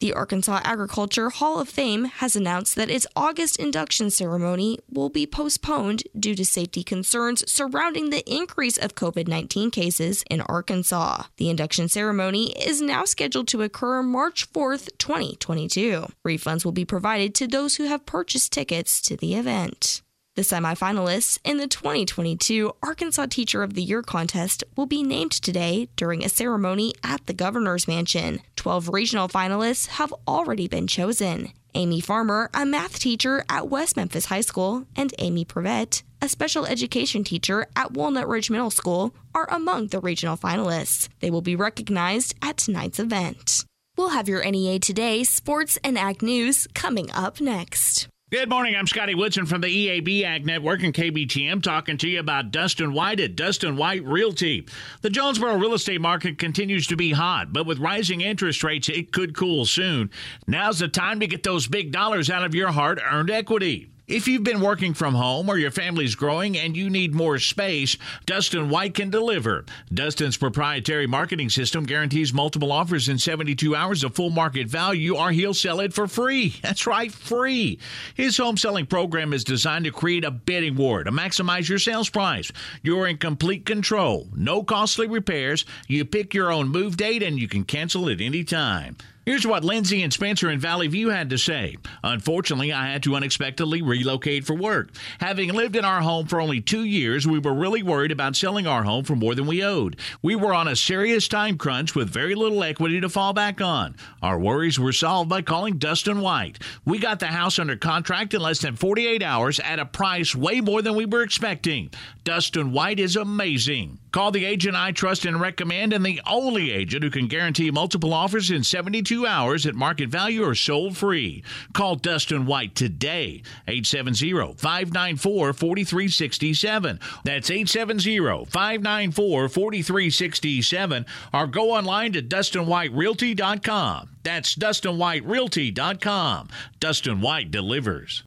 The 0.00 0.12
Arkansas 0.12 0.60
Agriculture 0.62 1.30
Hall 1.30 1.58
of 1.58 1.70
Fame 1.70 2.04
has 2.04 2.36
announced 2.36 2.74
that 2.76 2.90
its 2.90 3.06
August 3.16 3.56
induction 3.58 4.10
ceremony 4.10 4.78
will 4.90 5.08
be 5.08 5.26
postponed 5.26 6.02
due 6.18 6.34
to 6.34 6.44
safety 6.44 6.82
concerns 6.82 7.50
surrounding 7.50 8.10
the 8.10 8.24
increase 8.30 8.76
of 8.76 8.94
COVID 8.94 9.26
19 9.26 9.70
cases 9.70 10.22
in 10.30 10.42
Arkansas. 10.42 11.24
The 11.38 11.48
induction 11.48 11.88
ceremony 11.88 12.52
is 12.52 12.82
now 12.82 13.04
scheduled 13.04 13.48
to 13.48 13.62
occur 13.62 14.02
March 14.02 14.50
4th, 14.52 14.88
2022. 14.98 16.06
Refunds 16.26 16.64
will 16.64 16.72
be 16.72 16.84
provided 16.84 17.34
to 17.34 17.46
those 17.46 17.76
who 17.76 17.84
have 17.84 18.04
purchased 18.04 18.52
tickets 18.52 19.00
to 19.02 19.16
the 19.16 19.34
event. 19.34 20.02
The 20.36 20.42
semifinalists 20.42 21.38
in 21.44 21.56
the 21.56 21.66
2022 21.66 22.76
Arkansas 22.82 23.24
Teacher 23.30 23.62
of 23.62 23.72
the 23.72 23.82
Year 23.82 24.02
contest 24.02 24.62
will 24.76 24.84
be 24.84 25.02
named 25.02 25.32
today 25.32 25.88
during 25.96 26.22
a 26.22 26.28
ceremony 26.28 26.92
at 27.02 27.24
the 27.24 27.32
Governor's 27.32 27.88
Mansion. 27.88 28.42
12 28.56 28.90
regional 28.90 29.28
finalists 29.28 29.86
have 29.86 30.12
already 30.28 30.68
been 30.68 30.86
chosen. 30.86 31.54
Amy 31.74 32.02
Farmer, 32.02 32.50
a 32.52 32.66
math 32.66 32.98
teacher 32.98 33.46
at 33.48 33.70
West 33.70 33.96
Memphis 33.96 34.26
High 34.26 34.42
School, 34.42 34.84
and 34.94 35.14
Amy 35.18 35.46
Prevette, 35.46 36.02
a 36.20 36.28
special 36.28 36.66
education 36.66 37.24
teacher 37.24 37.66
at 37.74 37.92
Walnut 37.92 38.28
Ridge 38.28 38.50
Middle 38.50 38.70
School, 38.70 39.14
are 39.34 39.48
among 39.50 39.86
the 39.86 40.00
regional 40.00 40.36
finalists. 40.36 41.08
They 41.20 41.30
will 41.30 41.40
be 41.40 41.56
recognized 41.56 42.34
at 42.42 42.58
tonight's 42.58 42.98
event. 42.98 43.64
We'll 43.96 44.10
have 44.10 44.28
your 44.28 44.44
NEA 44.44 44.80
Today 44.80 45.24
sports 45.24 45.78
and 45.82 45.96
ag 45.96 46.20
news 46.20 46.66
coming 46.74 47.10
up 47.12 47.40
next. 47.40 48.08
Good 48.32 48.48
morning. 48.48 48.74
I'm 48.74 48.88
Scotty 48.88 49.14
Woodson 49.14 49.46
from 49.46 49.60
the 49.60 49.68
EAB 49.68 50.24
Ag 50.24 50.44
Network 50.44 50.82
and 50.82 50.92
KBTM 50.92 51.62
talking 51.62 51.96
to 51.98 52.08
you 52.08 52.18
about 52.18 52.50
Dustin 52.50 52.92
White 52.92 53.20
at 53.20 53.36
Dustin 53.36 53.76
White 53.76 54.04
Realty. 54.04 54.66
The 55.02 55.10
Jonesboro 55.10 55.54
real 55.58 55.74
estate 55.74 56.00
market 56.00 56.36
continues 56.36 56.88
to 56.88 56.96
be 56.96 57.12
hot, 57.12 57.52
but 57.52 57.66
with 57.66 57.78
rising 57.78 58.22
interest 58.22 58.64
rates, 58.64 58.88
it 58.88 59.12
could 59.12 59.36
cool 59.36 59.64
soon. 59.64 60.10
Now's 60.48 60.80
the 60.80 60.88
time 60.88 61.20
to 61.20 61.28
get 61.28 61.44
those 61.44 61.68
big 61.68 61.92
dollars 61.92 62.28
out 62.28 62.42
of 62.42 62.52
your 62.52 62.72
hard 62.72 63.00
earned 63.08 63.30
equity. 63.30 63.92
If 64.08 64.28
you've 64.28 64.44
been 64.44 64.60
working 64.60 64.94
from 64.94 65.14
home 65.14 65.48
or 65.48 65.58
your 65.58 65.72
family's 65.72 66.14
growing 66.14 66.56
and 66.56 66.76
you 66.76 66.88
need 66.88 67.12
more 67.12 67.40
space, 67.40 67.96
Dustin 68.24 68.70
White 68.70 68.94
can 68.94 69.10
deliver. 69.10 69.64
Dustin's 69.92 70.36
proprietary 70.36 71.08
marketing 71.08 71.50
system 71.50 71.82
guarantees 71.82 72.32
multiple 72.32 72.70
offers 72.70 73.08
in 73.08 73.18
72 73.18 73.74
hours 73.74 74.04
of 74.04 74.14
full 74.14 74.30
market 74.30 74.68
value, 74.68 75.16
or 75.16 75.32
he'll 75.32 75.54
sell 75.54 75.80
it 75.80 75.92
for 75.92 76.06
free. 76.06 76.54
That's 76.62 76.86
right, 76.86 77.10
free. 77.10 77.80
His 78.14 78.36
home 78.36 78.56
selling 78.56 78.86
program 78.86 79.32
is 79.32 79.42
designed 79.42 79.86
to 79.86 79.90
create 79.90 80.24
a 80.24 80.30
bidding 80.30 80.76
war 80.76 81.02
to 81.02 81.10
maximize 81.10 81.68
your 81.68 81.80
sales 81.80 82.08
price. 82.08 82.52
You're 82.82 83.08
in 83.08 83.16
complete 83.16 83.66
control. 83.66 84.28
No 84.36 84.62
costly 84.62 85.08
repairs. 85.08 85.64
You 85.88 86.04
pick 86.04 86.32
your 86.32 86.52
own 86.52 86.68
move 86.68 86.96
date 86.96 87.24
and 87.24 87.40
you 87.40 87.48
can 87.48 87.64
cancel 87.64 88.08
at 88.08 88.20
any 88.20 88.44
time. 88.44 88.98
Here's 89.26 89.44
what 89.44 89.64
Lindsay 89.64 90.04
and 90.04 90.12
Spencer 90.12 90.48
in 90.48 90.60
Valley 90.60 90.86
View 90.86 91.08
had 91.08 91.30
to 91.30 91.36
say. 91.36 91.74
Unfortunately, 92.04 92.72
I 92.72 92.86
had 92.86 93.02
to 93.02 93.16
unexpectedly 93.16 93.82
relocate 93.82 94.44
for 94.44 94.54
work. 94.54 94.90
Having 95.18 95.52
lived 95.52 95.74
in 95.74 95.84
our 95.84 96.00
home 96.00 96.26
for 96.26 96.40
only 96.40 96.60
two 96.60 96.84
years, 96.84 97.26
we 97.26 97.40
were 97.40 97.52
really 97.52 97.82
worried 97.82 98.12
about 98.12 98.36
selling 98.36 98.68
our 98.68 98.84
home 98.84 99.02
for 99.02 99.16
more 99.16 99.34
than 99.34 99.48
we 99.48 99.64
owed. 99.64 99.96
We 100.22 100.36
were 100.36 100.54
on 100.54 100.68
a 100.68 100.76
serious 100.76 101.26
time 101.26 101.58
crunch 101.58 101.96
with 101.96 102.08
very 102.08 102.36
little 102.36 102.62
equity 102.62 103.00
to 103.00 103.08
fall 103.08 103.32
back 103.32 103.60
on. 103.60 103.96
Our 104.22 104.38
worries 104.38 104.78
were 104.78 104.92
solved 104.92 105.28
by 105.28 105.42
calling 105.42 105.78
Dustin 105.78 106.20
White. 106.20 106.60
We 106.84 107.00
got 107.00 107.18
the 107.18 107.26
house 107.26 107.58
under 107.58 107.76
contract 107.76 108.32
in 108.32 108.40
less 108.40 108.60
than 108.60 108.76
48 108.76 109.24
hours 109.24 109.58
at 109.58 109.80
a 109.80 109.86
price 109.86 110.36
way 110.36 110.60
more 110.60 110.82
than 110.82 110.94
we 110.94 111.04
were 111.04 111.22
expecting. 111.22 111.90
Dustin 112.22 112.70
White 112.70 113.00
is 113.00 113.16
amazing. 113.16 113.98
Call 114.16 114.30
the 114.30 114.46
agent 114.46 114.74
I 114.74 114.92
trust 114.92 115.26
and 115.26 115.38
recommend, 115.38 115.92
and 115.92 116.02
the 116.02 116.22
only 116.26 116.70
agent 116.70 117.04
who 117.04 117.10
can 117.10 117.26
guarantee 117.26 117.70
multiple 117.70 118.14
offers 118.14 118.50
in 118.50 118.64
72 118.64 119.26
hours 119.26 119.66
at 119.66 119.74
market 119.74 120.08
value 120.08 120.42
or 120.42 120.54
sold 120.54 120.96
free. 120.96 121.44
Call 121.74 121.96
Dustin 121.96 122.46
White 122.46 122.74
today, 122.74 123.42
870 123.68 124.54
594 124.54 125.52
4367. 125.52 126.98
That's 127.24 127.50
870 127.50 128.46
594 128.46 129.48
4367, 129.50 131.06
or 131.34 131.46
go 131.46 131.72
online 131.72 132.14
to 132.14 132.22
DustinWhiteRealty.com. 132.22 134.16
That's 134.22 134.54
DustinWhiteRealty.com. 134.54 136.48
Dustin 136.80 137.20
White 137.20 137.50
delivers. 137.50 138.25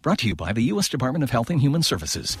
Brought 0.00 0.18
to 0.20 0.28
you 0.28 0.36
by 0.36 0.52
the 0.52 0.62
U.S. 0.64 0.88
Department 0.88 1.24
of 1.24 1.30
Health 1.30 1.50
and 1.50 1.60
Human 1.60 1.82
Services. 1.82 2.38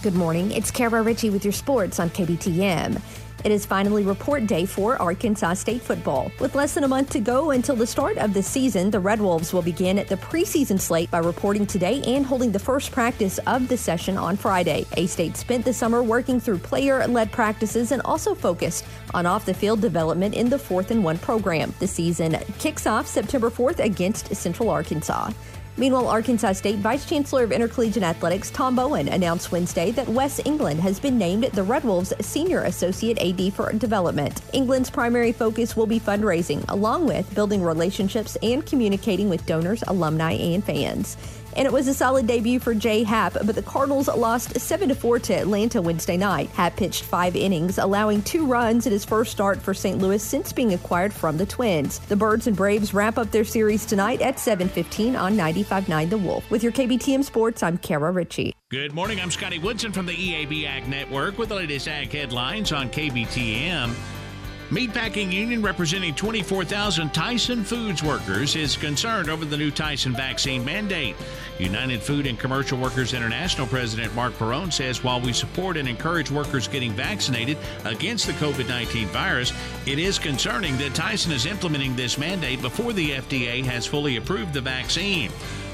Good 0.00 0.14
morning. 0.14 0.52
It's 0.52 0.70
Kara 0.70 1.02
Ritchie 1.02 1.30
with 1.30 1.44
your 1.44 1.52
sports 1.52 1.98
on 1.98 2.08
KBTM. 2.10 3.02
It 3.42 3.50
is 3.50 3.66
finally 3.66 4.04
report 4.04 4.46
day 4.46 4.64
for 4.64 5.00
Arkansas 5.02 5.54
State 5.54 5.82
football. 5.82 6.30
With 6.38 6.54
less 6.54 6.74
than 6.74 6.84
a 6.84 6.88
month 6.88 7.10
to 7.10 7.20
go 7.20 7.50
until 7.50 7.74
the 7.74 7.86
start 7.86 8.16
of 8.18 8.32
the 8.32 8.44
season, 8.44 8.92
the 8.92 9.00
Red 9.00 9.20
Wolves 9.20 9.52
will 9.52 9.60
begin 9.60 9.96
the 9.96 10.16
preseason 10.16 10.78
slate 10.78 11.10
by 11.10 11.18
reporting 11.18 11.66
today 11.66 12.00
and 12.06 12.24
holding 12.24 12.52
the 12.52 12.60
first 12.60 12.92
practice 12.92 13.38
of 13.38 13.66
the 13.66 13.76
session 13.76 14.16
on 14.16 14.36
Friday. 14.36 14.86
A 14.96 15.08
State 15.08 15.36
spent 15.36 15.64
the 15.64 15.72
summer 15.72 16.00
working 16.00 16.38
through 16.38 16.58
player 16.58 17.04
led 17.08 17.32
practices 17.32 17.90
and 17.90 18.02
also 18.02 18.36
focused 18.36 18.84
on 19.14 19.26
off 19.26 19.46
the 19.46 19.54
field 19.54 19.80
development 19.80 20.36
in 20.36 20.48
the 20.48 20.60
fourth 20.60 20.92
and 20.92 21.02
one 21.02 21.18
program. 21.18 21.74
The 21.80 21.88
season 21.88 22.38
kicks 22.60 22.86
off 22.86 23.08
September 23.08 23.50
4th 23.50 23.80
against 23.80 24.32
Central 24.36 24.70
Arkansas. 24.70 25.32
Meanwhile, 25.78 26.08
Arkansas 26.08 26.54
State 26.54 26.76
Vice 26.76 27.04
Chancellor 27.04 27.44
of 27.44 27.52
Intercollegiate 27.52 28.02
Athletics 28.02 28.50
Tom 28.50 28.74
Bowen 28.74 29.08
announced 29.08 29.52
Wednesday 29.52 29.90
that 29.90 30.08
Wes 30.08 30.40
England 30.46 30.80
has 30.80 30.98
been 30.98 31.18
named 31.18 31.44
the 31.44 31.62
Red 31.62 31.84
Wolves 31.84 32.14
Senior 32.20 32.62
Associate 32.62 33.18
AD 33.18 33.52
for 33.52 33.70
Development. 33.74 34.40
England's 34.54 34.88
primary 34.88 35.32
focus 35.32 35.76
will 35.76 35.86
be 35.86 36.00
fundraising, 36.00 36.64
along 36.68 37.06
with 37.06 37.34
building 37.34 37.62
relationships 37.62 38.36
and 38.42 38.64
communicating 38.64 39.28
with 39.28 39.44
donors, 39.44 39.84
alumni, 39.86 40.32
and 40.32 40.64
fans 40.64 41.18
and 41.56 41.66
it 41.66 41.72
was 41.72 41.88
a 41.88 41.94
solid 41.94 42.26
debut 42.26 42.60
for 42.60 42.74
J.A. 42.74 43.04
Happ, 43.04 43.32
but 43.32 43.54
the 43.54 43.62
Cardinals 43.62 44.08
lost 44.08 44.60
7 44.60 44.94
4 44.94 45.18
to 45.20 45.32
Atlanta 45.32 45.80
Wednesday 45.80 46.16
night. 46.16 46.50
Happ 46.50 46.76
pitched 46.76 47.04
five 47.04 47.34
innings, 47.34 47.78
allowing 47.78 48.22
two 48.22 48.46
runs 48.46 48.86
in 48.86 48.92
his 48.92 49.04
first 49.04 49.32
start 49.32 49.60
for 49.60 49.72
St. 49.72 49.98
Louis 49.98 50.22
since 50.22 50.52
being 50.52 50.74
acquired 50.74 51.12
from 51.12 51.38
the 51.38 51.46
Twins. 51.46 51.98
The 52.00 52.16
Birds 52.16 52.46
and 52.46 52.56
Braves 52.56 52.92
wrap 52.92 53.16
up 53.16 53.30
their 53.30 53.44
series 53.44 53.86
tonight 53.86 54.20
at 54.20 54.36
7:15 54.38 55.16
on 55.16 55.34
95.9 55.66 56.10
The 56.10 56.18
Wolf. 56.18 56.50
With 56.50 56.62
your 56.62 56.72
KBTM 56.72 57.24
Sports, 57.24 57.62
I'm 57.62 57.78
Kara 57.78 58.10
Ritchie. 58.10 58.54
Good 58.70 58.92
morning. 58.92 59.20
I'm 59.20 59.30
Scotty 59.30 59.58
Woodson 59.58 59.92
from 59.92 60.06
the 60.06 60.14
EAB 60.14 60.66
Ag 60.66 60.88
Network 60.88 61.38
with 61.38 61.50
the 61.50 61.54
latest 61.54 61.88
ag 61.88 62.12
headlines 62.12 62.72
on 62.72 62.88
KBTM. 62.90 64.15
Meatpacking 64.70 65.32
Union, 65.32 65.62
representing 65.62 66.12
24,000 66.12 67.14
Tyson 67.14 67.62
Foods 67.62 68.02
workers, 68.02 68.56
is 68.56 68.76
concerned 68.76 69.30
over 69.30 69.44
the 69.44 69.56
new 69.56 69.70
Tyson 69.70 70.12
vaccine 70.12 70.64
mandate. 70.64 71.14
United 71.60 72.02
Food 72.02 72.26
and 72.26 72.36
Commercial 72.36 72.76
Workers 72.76 73.14
International 73.14 73.68
President 73.68 74.12
Marc 74.16 74.34
Perrone 74.34 74.72
says 74.72 75.04
while 75.04 75.20
we 75.20 75.32
support 75.32 75.76
and 75.76 75.88
encourage 75.88 76.32
workers 76.32 76.66
getting 76.66 76.90
vaccinated 76.90 77.56
against 77.84 78.26
the 78.26 78.32
COVID 78.34 78.68
19 78.68 79.06
virus, 79.08 79.52
it 79.86 80.00
is 80.00 80.18
concerning 80.18 80.76
that 80.78 80.96
Tyson 80.96 81.30
is 81.30 81.46
implementing 81.46 81.94
this 81.94 82.18
mandate 82.18 82.60
before 82.60 82.92
the 82.92 83.12
FDA 83.12 83.64
has 83.64 83.86
fully 83.86 84.16
approved 84.16 84.52
the 84.52 84.60
vaccine. 84.60 85.30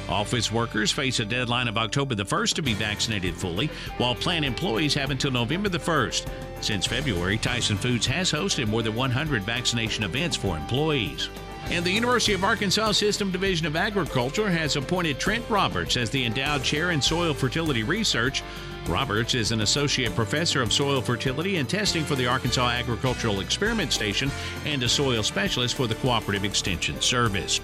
Office 0.08 0.52
workers 0.52 0.90
face 0.90 1.20
a 1.20 1.24
deadline 1.24 1.68
of 1.68 1.78
October 1.78 2.14
the 2.14 2.24
1st 2.24 2.54
to 2.54 2.62
be 2.62 2.74
vaccinated 2.74 3.34
fully, 3.34 3.68
while 3.98 4.14
plant 4.14 4.44
employees 4.44 4.94
have 4.94 5.10
until 5.10 5.30
November 5.30 5.68
the 5.68 5.78
1st. 5.78 6.28
Since 6.60 6.86
February, 6.86 7.38
Tyson 7.38 7.76
Foods 7.76 8.06
has 8.06 8.30
hosted 8.30 8.68
more 8.68 8.82
than 8.82 8.94
100 8.94 9.42
vaccination 9.42 10.04
events 10.04 10.36
for 10.36 10.56
employees. 10.56 11.28
And 11.70 11.84
the 11.84 11.90
University 11.90 12.34
of 12.34 12.44
Arkansas 12.44 12.92
System 12.92 13.30
Division 13.30 13.66
of 13.66 13.76
Agriculture 13.76 14.50
has 14.50 14.76
appointed 14.76 15.18
Trent 15.18 15.48
Roberts 15.48 15.96
as 15.96 16.10
the 16.10 16.24
endowed 16.24 16.62
chair 16.62 16.90
in 16.90 17.00
soil 17.00 17.32
fertility 17.32 17.82
research. 17.82 18.42
Roberts 18.88 19.34
is 19.34 19.52
an 19.52 19.60
associate 19.60 20.14
professor 20.14 20.60
of 20.60 20.72
soil 20.72 21.00
fertility 21.00 21.56
and 21.56 21.68
testing 21.68 22.04
for 22.04 22.16
the 22.16 22.26
Arkansas 22.26 22.68
Agricultural 22.68 23.40
Experiment 23.40 23.92
Station 23.92 24.30
and 24.66 24.82
a 24.82 24.88
soil 24.88 25.22
specialist 25.22 25.76
for 25.76 25.86
the 25.86 25.94
Cooperative 25.96 26.44
Extension 26.44 27.00
Service. 27.00 27.60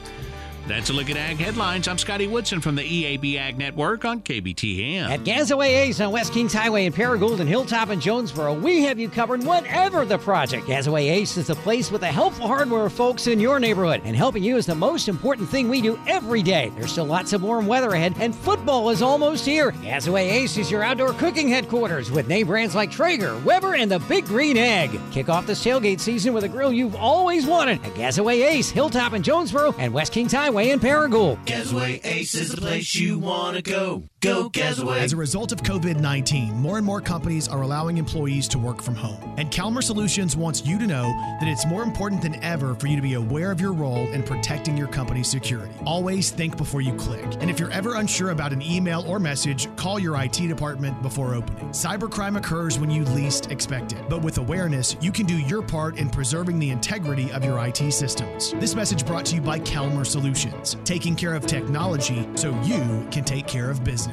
That's 0.68 0.90
a 0.90 0.92
look 0.92 1.08
at 1.08 1.16
Ag 1.16 1.38
headlines. 1.38 1.88
I'm 1.88 1.96
Scotty 1.96 2.26
Woodson 2.26 2.60
from 2.60 2.74
the 2.74 2.82
EAB 2.82 3.38
Ag 3.38 3.56
Network 3.56 4.04
on 4.04 4.20
KBTM. 4.20 5.08
At 5.08 5.20
Gazaway 5.20 5.68
Ace 5.68 5.98
on 5.98 6.12
West 6.12 6.34
Kings 6.34 6.52
Highway 6.52 6.84
in 6.84 6.92
Paragould 6.92 7.40
and 7.40 7.48
Hilltop 7.48 7.88
and 7.88 8.02
Jonesboro, 8.02 8.52
we 8.52 8.82
have 8.82 8.98
you 8.98 9.08
covered 9.08 9.42
whatever 9.44 10.04
the 10.04 10.18
project. 10.18 10.66
Gazaway 10.66 11.08
Ace 11.08 11.38
is 11.38 11.46
the 11.46 11.54
place 11.54 11.90
with 11.90 12.02
the 12.02 12.08
helpful 12.08 12.46
hardware 12.46 12.90
folks 12.90 13.28
in 13.28 13.40
your 13.40 13.58
neighborhood, 13.58 14.02
and 14.04 14.14
helping 14.14 14.44
you 14.44 14.58
is 14.58 14.66
the 14.66 14.74
most 14.74 15.08
important 15.08 15.48
thing 15.48 15.70
we 15.70 15.80
do 15.80 15.98
every 16.06 16.42
day. 16.42 16.70
There's 16.76 16.92
still 16.92 17.06
lots 17.06 17.32
of 17.32 17.42
warm 17.42 17.66
weather 17.66 17.92
ahead, 17.92 18.16
and 18.20 18.34
football 18.34 18.90
is 18.90 19.00
almost 19.00 19.46
here. 19.46 19.72
Gazaway 19.72 20.30
Ace 20.30 20.58
is 20.58 20.70
your 20.70 20.82
outdoor 20.82 21.14
cooking 21.14 21.48
headquarters 21.48 22.10
with 22.10 22.28
name 22.28 22.46
brands 22.46 22.74
like 22.74 22.90
Traeger, 22.90 23.38
Weber, 23.38 23.76
and 23.76 23.90
the 23.90 24.00
Big 24.00 24.26
Green 24.26 24.58
Egg. 24.58 25.00
Kick 25.12 25.30
off 25.30 25.46
this 25.46 25.64
tailgate 25.64 26.00
season 26.00 26.34
with 26.34 26.44
a 26.44 26.48
grill 26.48 26.74
you've 26.74 26.94
always 26.94 27.46
wanted 27.46 27.82
at 27.86 27.94
Gazaway 27.94 28.46
Ace, 28.46 28.68
Hilltop 28.68 29.14
and 29.14 29.24
Jonesboro, 29.24 29.74
and 29.78 29.94
West 29.94 30.12
Kings 30.12 30.32
Highway 30.32 30.57
in 30.62 30.80
Paragould. 30.80 31.44
Gazaway 31.46 32.00
Ace 32.04 32.34
is 32.34 32.50
the 32.50 32.60
place 32.60 32.94
you 32.94 33.18
want 33.18 33.56
to 33.56 33.62
go. 33.62 34.02
Go. 34.20 34.50
As 34.56 35.12
a 35.12 35.16
result 35.16 35.52
of 35.52 35.62
COVID 35.62 36.00
19, 36.00 36.52
more 36.54 36.78
and 36.78 36.84
more 36.84 37.00
companies 37.00 37.46
are 37.46 37.62
allowing 37.62 37.98
employees 37.98 38.48
to 38.48 38.58
work 38.58 38.82
from 38.82 38.96
home. 38.96 39.34
And 39.36 39.54
Calmer 39.54 39.80
Solutions 39.80 40.36
wants 40.36 40.66
you 40.66 40.76
to 40.78 40.88
know 40.88 41.04
that 41.38 41.46
it's 41.46 41.64
more 41.66 41.84
important 41.84 42.22
than 42.22 42.42
ever 42.42 42.74
for 42.74 42.88
you 42.88 42.96
to 42.96 43.02
be 43.02 43.14
aware 43.14 43.52
of 43.52 43.60
your 43.60 43.72
role 43.72 44.08
in 44.08 44.24
protecting 44.24 44.76
your 44.76 44.88
company's 44.88 45.28
security. 45.28 45.72
Always 45.84 46.30
think 46.30 46.56
before 46.56 46.80
you 46.80 46.94
click. 46.94 47.24
And 47.38 47.48
if 47.48 47.60
you're 47.60 47.70
ever 47.70 47.94
unsure 47.94 48.30
about 48.30 48.52
an 48.52 48.60
email 48.60 49.04
or 49.06 49.20
message, 49.20 49.68
call 49.76 50.00
your 50.00 50.20
IT 50.20 50.48
department 50.48 51.00
before 51.00 51.34
opening. 51.34 51.68
Cybercrime 51.68 52.36
occurs 52.36 52.78
when 52.78 52.90
you 52.90 53.04
least 53.04 53.52
expect 53.52 53.92
it. 53.92 54.08
But 54.08 54.22
with 54.22 54.38
awareness, 54.38 54.96
you 55.00 55.12
can 55.12 55.26
do 55.26 55.38
your 55.38 55.62
part 55.62 55.96
in 55.96 56.10
preserving 56.10 56.58
the 56.58 56.70
integrity 56.70 57.30
of 57.30 57.44
your 57.44 57.64
IT 57.64 57.92
systems. 57.92 58.52
This 58.54 58.74
message 58.74 59.06
brought 59.06 59.26
to 59.26 59.36
you 59.36 59.40
by 59.40 59.60
Calmer 59.60 60.04
Solutions, 60.04 60.76
taking 60.84 61.14
care 61.14 61.34
of 61.34 61.46
technology 61.46 62.28
so 62.34 62.50
you 62.62 63.06
can 63.12 63.22
take 63.22 63.46
care 63.46 63.70
of 63.70 63.84
business. 63.84 64.07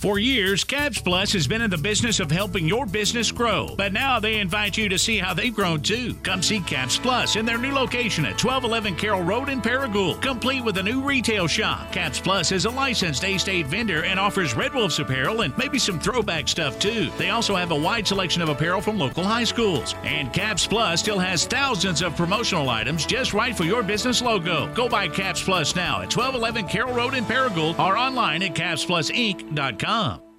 For 0.00 0.18
years, 0.18 0.64
Cabs 0.64 1.00
Plus 1.00 1.32
has 1.34 1.46
been 1.46 1.60
in 1.60 1.70
the 1.70 1.76
business 1.76 2.20
of 2.20 2.30
helping 2.30 2.66
your 2.66 2.86
business 2.86 3.30
grow, 3.30 3.74
but 3.76 3.92
now 3.92 4.18
they 4.18 4.36
invite 4.38 4.78
you 4.78 4.88
to 4.88 4.98
see 4.98 5.18
how 5.18 5.34
they've 5.34 5.54
grown 5.54 5.82
too. 5.82 6.14
Come 6.22 6.42
see 6.42 6.60
Cabs 6.60 6.98
Plus 6.98 7.36
in 7.36 7.44
their 7.44 7.58
new 7.58 7.72
location 7.72 8.24
at 8.24 8.42
1211 8.42 8.96
Carroll 8.96 9.22
Road 9.22 9.50
in 9.50 9.60
Paragould, 9.60 10.22
complete 10.22 10.64
with 10.64 10.78
a 10.78 10.82
new 10.82 11.02
retail 11.02 11.46
shop. 11.46 11.92
Cabs 11.92 12.18
Plus 12.18 12.50
is 12.50 12.64
a 12.64 12.70
licensed 12.70 13.24
A-State 13.24 13.66
vendor 13.66 14.04
and 14.04 14.18
offers 14.18 14.54
Red 14.54 14.72
Wolves 14.72 14.98
apparel 14.98 15.42
and 15.42 15.56
maybe 15.58 15.78
some 15.78 16.00
throwback 16.00 16.48
stuff 16.48 16.78
too. 16.78 17.10
They 17.18 17.28
also 17.28 17.54
have 17.54 17.70
a 17.70 17.78
wide 17.78 18.06
selection 18.06 18.40
of 18.40 18.48
apparel 18.48 18.80
from 18.80 18.98
local 18.98 19.24
high 19.24 19.44
schools. 19.44 19.94
And 20.02 20.32
Cabs 20.32 20.66
Plus 20.66 21.00
still 21.00 21.18
has 21.18 21.44
thousands 21.44 22.00
of 22.00 22.16
promotional 22.16 22.70
items 22.70 23.04
just 23.04 23.34
right 23.34 23.54
for 23.54 23.64
your 23.64 23.82
business 23.82 24.22
logo. 24.22 24.72
Go 24.74 24.88
buy 24.88 25.08
Cabs 25.08 25.42
Plus 25.42 25.76
now 25.76 25.96
at 25.96 26.16
1211 26.16 26.68
Carroll 26.68 26.94
Road 26.94 27.12
in 27.14 27.24
Paragould 27.24 27.78
or 27.78 27.98
online 27.98 28.42
at 28.42 28.54
CabsPlusInc.com. 29.40 30.29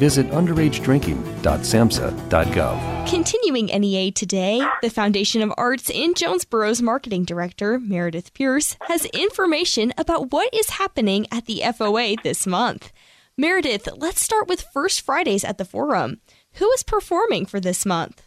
visit 0.00 0.26
underagedrinking.samhsa.gov. 0.30 3.08
Continuing 3.08 3.66
NEA 3.66 4.10
today, 4.10 4.66
the 4.80 4.88
Foundation 4.88 5.42
of 5.42 5.52
Arts 5.58 5.90
in 5.90 6.14
Jonesboro's 6.14 6.80
marketing 6.80 7.24
director, 7.24 7.78
Meredith 7.78 8.32
Pierce, 8.32 8.76
has 8.88 9.04
information 9.06 9.92
about 9.98 10.32
what 10.32 10.54
is 10.54 10.70
happening 10.70 11.26
at 11.30 11.44
the 11.44 11.60
FOA 11.62 12.16
this 12.22 12.46
month. 12.46 12.90
Meredith, 13.36 13.86
let's 13.98 14.22
start 14.22 14.48
with 14.48 14.64
First 14.72 15.02
Fridays 15.02 15.44
at 15.44 15.58
the 15.58 15.66
Forum. 15.66 16.22
Who 16.54 16.70
is 16.72 16.82
performing 16.82 17.44
for 17.44 17.60
this 17.60 17.84
month? 17.84 18.22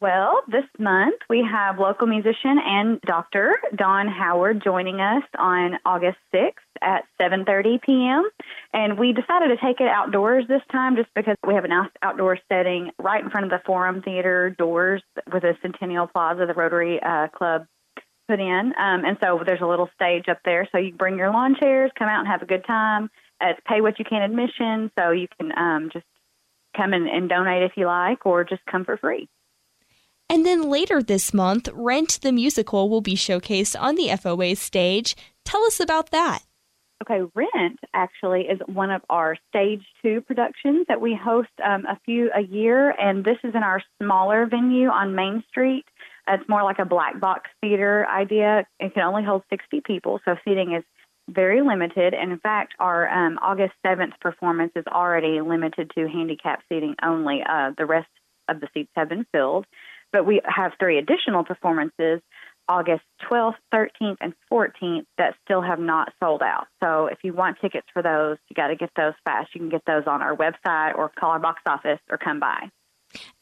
Well, 0.00 0.42
this 0.46 0.64
month 0.78 1.16
we 1.28 1.44
have 1.50 1.80
local 1.80 2.06
musician 2.06 2.56
and 2.64 3.00
doctor 3.00 3.56
Don 3.74 4.06
Howard 4.06 4.62
joining 4.62 5.00
us 5.00 5.24
on 5.36 5.72
August 5.84 6.18
6th 6.32 6.52
at 6.80 7.02
7:30 7.20 7.82
p.m. 7.82 8.22
And 8.72 8.98
we 8.98 9.12
decided 9.12 9.48
to 9.48 9.56
take 9.64 9.80
it 9.80 9.88
outdoors 9.88 10.44
this 10.46 10.60
time 10.70 10.96
just 10.96 11.08
because 11.14 11.36
we 11.46 11.54
have 11.54 11.64
an 11.64 11.72
outdoor 12.02 12.38
setting 12.52 12.90
right 12.98 13.24
in 13.24 13.30
front 13.30 13.44
of 13.44 13.50
the 13.50 13.62
Forum 13.64 14.02
Theater 14.02 14.54
doors 14.58 15.02
with 15.32 15.42
a 15.44 15.54
Centennial 15.62 16.06
Plaza, 16.06 16.44
the 16.46 16.52
Rotary 16.52 17.00
uh, 17.02 17.28
Club 17.28 17.66
put 18.28 18.40
in. 18.40 18.74
Um, 18.78 19.04
and 19.06 19.16
so 19.22 19.40
there's 19.44 19.62
a 19.62 19.66
little 19.66 19.88
stage 19.94 20.28
up 20.28 20.40
there, 20.44 20.68
so 20.70 20.78
you 20.78 20.92
bring 20.92 21.16
your 21.16 21.30
lawn 21.30 21.56
chairs, 21.58 21.90
come 21.98 22.08
out 22.08 22.20
and 22.20 22.28
have 22.28 22.42
a 22.42 22.46
good 22.46 22.64
time. 22.66 23.10
Uh, 23.40 23.50
it's 23.50 23.60
pay 23.66 23.80
what 23.80 23.98
you 23.98 24.04
can 24.04 24.22
admission, 24.22 24.90
so 24.98 25.12
you 25.12 25.28
can 25.38 25.56
um, 25.56 25.88
just 25.90 26.04
come 26.76 26.92
and 26.92 27.28
donate 27.28 27.62
if 27.62 27.72
you 27.76 27.86
like, 27.86 28.26
or 28.26 28.44
just 28.44 28.64
come 28.70 28.84
for 28.84 28.98
free. 28.98 29.28
And 30.28 30.44
then 30.44 30.68
later 30.68 31.02
this 31.02 31.32
month, 31.32 31.70
Rent 31.72 32.18
the 32.20 32.32
Musical 32.32 32.90
will 32.90 33.00
be 33.00 33.14
showcased 33.14 33.80
on 33.80 33.94
the 33.94 34.08
FOA 34.08 34.56
stage. 34.56 35.16
Tell 35.44 35.64
us 35.64 35.80
about 35.80 36.10
that. 36.10 36.42
Okay, 37.02 37.20
Rent 37.34 37.78
actually 37.94 38.42
is 38.42 38.58
one 38.66 38.90
of 38.90 39.02
our 39.08 39.36
stage 39.48 39.82
two 40.02 40.20
productions 40.20 40.86
that 40.88 41.00
we 41.00 41.14
host 41.14 41.48
um, 41.64 41.86
a 41.86 41.98
few 42.04 42.30
a 42.34 42.40
year, 42.40 42.90
and 42.90 43.24
this 43.24 43.38
is 43.44 43.54
in 43.54 43.62
our 43.62 43.80
smaller 44.02 44.46
venue 44.46 44.88
on 44.88 45.14
Main 45.14 45.44
Street. 45.48 45.84
It's 46.26 46.48
more 46.48 46.64
like 46.64 46.80
a 46.80 46.84
black 46.84 47.20
box 47.20 47.50
theater 47.60 48.06
idea. 48.08 48.66
It 48.80 48.94
can 48.94 49.04
only 49.04 49.22
hold 49.22 49.44
60 49.48 49.80
people, 49.82 50.20
so 50.24 50.34
seating 50.44 50.74
is 50.74 50.82
very 51.28 51.62
limited. 51.62 52.14
And 52.14 52.32
in 52.32 52.38
fact, 52.40 52.74
our 52.80 53.08
um, 53.08 53.38
August 53.40 53.74
7th 53.86 54.18
performance 54.20 54.72
is 54.74 54.84
already 54.88 55.40
limited 55.40 55.92
to 55.94 56.08
handicap 56.08 56.62
seating 56.68 56.96
only. 57.02 57.42
Uh, 57.48 57.72
the 57.78 57.86
rest 57.86 58.08
of 58.48 58.60
the 58.60 58.68
seats 58.74 58.90
have 58.96 59.08
been 59.08 59.26
filled. 59.30 59.66
But 60.12 60.26
we 60.26 60.40
have 60.44 60.72
three 60.80 60.98
additional 60.98 61.44
performances 61.44 62.22
August 62.68 63.02
12th, 63.30 63.56
13th, 63.72 64.16
and 64.20 64.34
14th 64.52 65.06
that 65.16 65.34
still 65.44 65.62
have 65.62 65.78
not 65.78 66.12
sold 66.22 66.42
out. 66.42 66.66
So 66.82 67.06
if 67.06 67.18
you 67.22 67.32
want 67.32 67.58
tickets 67.60 67.86
for 67.92 68.02
those, 68.02 68.36
you 68.48 68.54
got 68.54 68.68
to 68.68 68.76
get 68.76 68.90
those 68.96 69.14
fast. 69.24 69.54
You 69.54 69.60
can 69.60 69.70
get 69.70 69.82
those 69.86 70.04
on 70.06 70.22
our 70.22 70.36
website 70.36 70.96
or 70.96 71.10
call 71.18 71.30
our 71.30 71.38
box 71.38 71.62
office 71.66 72.00
or 72.10 72.18
come 72.18 72.40
by. 72.40 72.70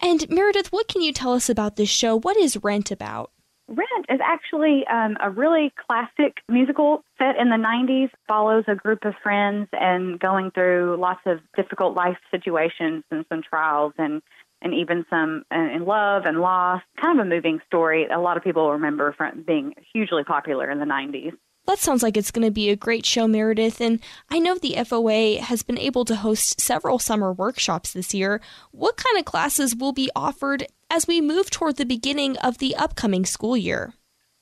And 0.01 0.29
Meredith, 0.31 0.69
what 0.69 0.89
can 0.89 1.03
you 1.03 1.13
tell 1.13 1.33
us 1.33 1.49
about 1.49 1.77
this 1.77 1.89
show? 1.89 2.19
What 2.19 2.37
is 2.37 2.57
Rent 2.63 2.91
about? 2.91 3.33
Rent 3.69 4.07
is 4.09 4.21
actually 4.23 4.87
um, 4.87 5.17
a 5.21 5.29
really 5.29 5.73
classic 5.89 6.37
musical 6.49 7.03
set 7.19 7.37
in 7.37 7.51
the 7.51 7.57
90s, 7.57 8.11
follows 8.29 8.63
a 8.69 8.77
group 8.77 9.05
of 9.05 9.15
friends 9.23 9.69
and 9.73 10.21
going 10.21 10.53
through 10.53 10.97
lots 11.01 11.21
of 11.27 11.41
difficult 11.57 11.97
life 11.97 12.17
situations 12.31 13.03
and 13.11 13.25
some 13.29 13.43
trials 13.43 13.93
and 13.99 14.23
and 14.63 14.75
even 14.75 15.05
some 15.11 15.45
uh, 15.55 15.59
in 15.59 15.85
love 15.85 16.25
and 16.25 16.41
loss. 16.41 16.83
Kind 17.01 17.21
of 17.21 17.27
a 17.27 17.29
moving 17.29 17.61
story. 17.67 18.07
A 18.07 18.19
lot 18.19 18.37
of 18.37 18.45
people 18.45 18.73
remember 18.73 19.15
from 19.17 19.45
being 19.47 19.75
hugely 19.93 20.25
popular 20.25 20.71
in 20.71 20.79
the 20.79 20.85
90s. 20.85 21.33
That 21.67 21.79
sounds 21.81 22.03
like 22.03 22.17
it's 22.17 22.31
going 22.31 22.47
to 22.47 22.53
be 22.53 22.71
a 22.71 22.77
great 22.77 23.05
show, 23.05 23.27
Meredith. 23.27 23.81
And 23.81 24.01
I 24.31 24.39
know 24.39 24.57
the 24.57 24.75
FOA 24.77 25.41
has 25.41 25.65
been 25.65 25.79
able 25.79 26.05
to 26.05 26.15
host 26.15 26.61
several 26.61 27.01
summer 27.01 27.33
workshops 27.33 27.93
this 27.93 28.15
year. 28.15 28.41
What 28.71 28.97
kind 28.97 29.19
of 29.19 29.25
classes 29.25 29.75
will 29.75 29.93
be 29.93 30.09
offered 30.15 30.67
as 30.91 31.09
we 31.09 31.21
move 31.21 31.51
toward 31.51 31.77
the 31.77 31.85
beginning 31.85 32.37
of 32.39 32.59
the 32.59 32.77
upcoming 32.77 33.25
school 33.25 33.57
year? 33.57 33.95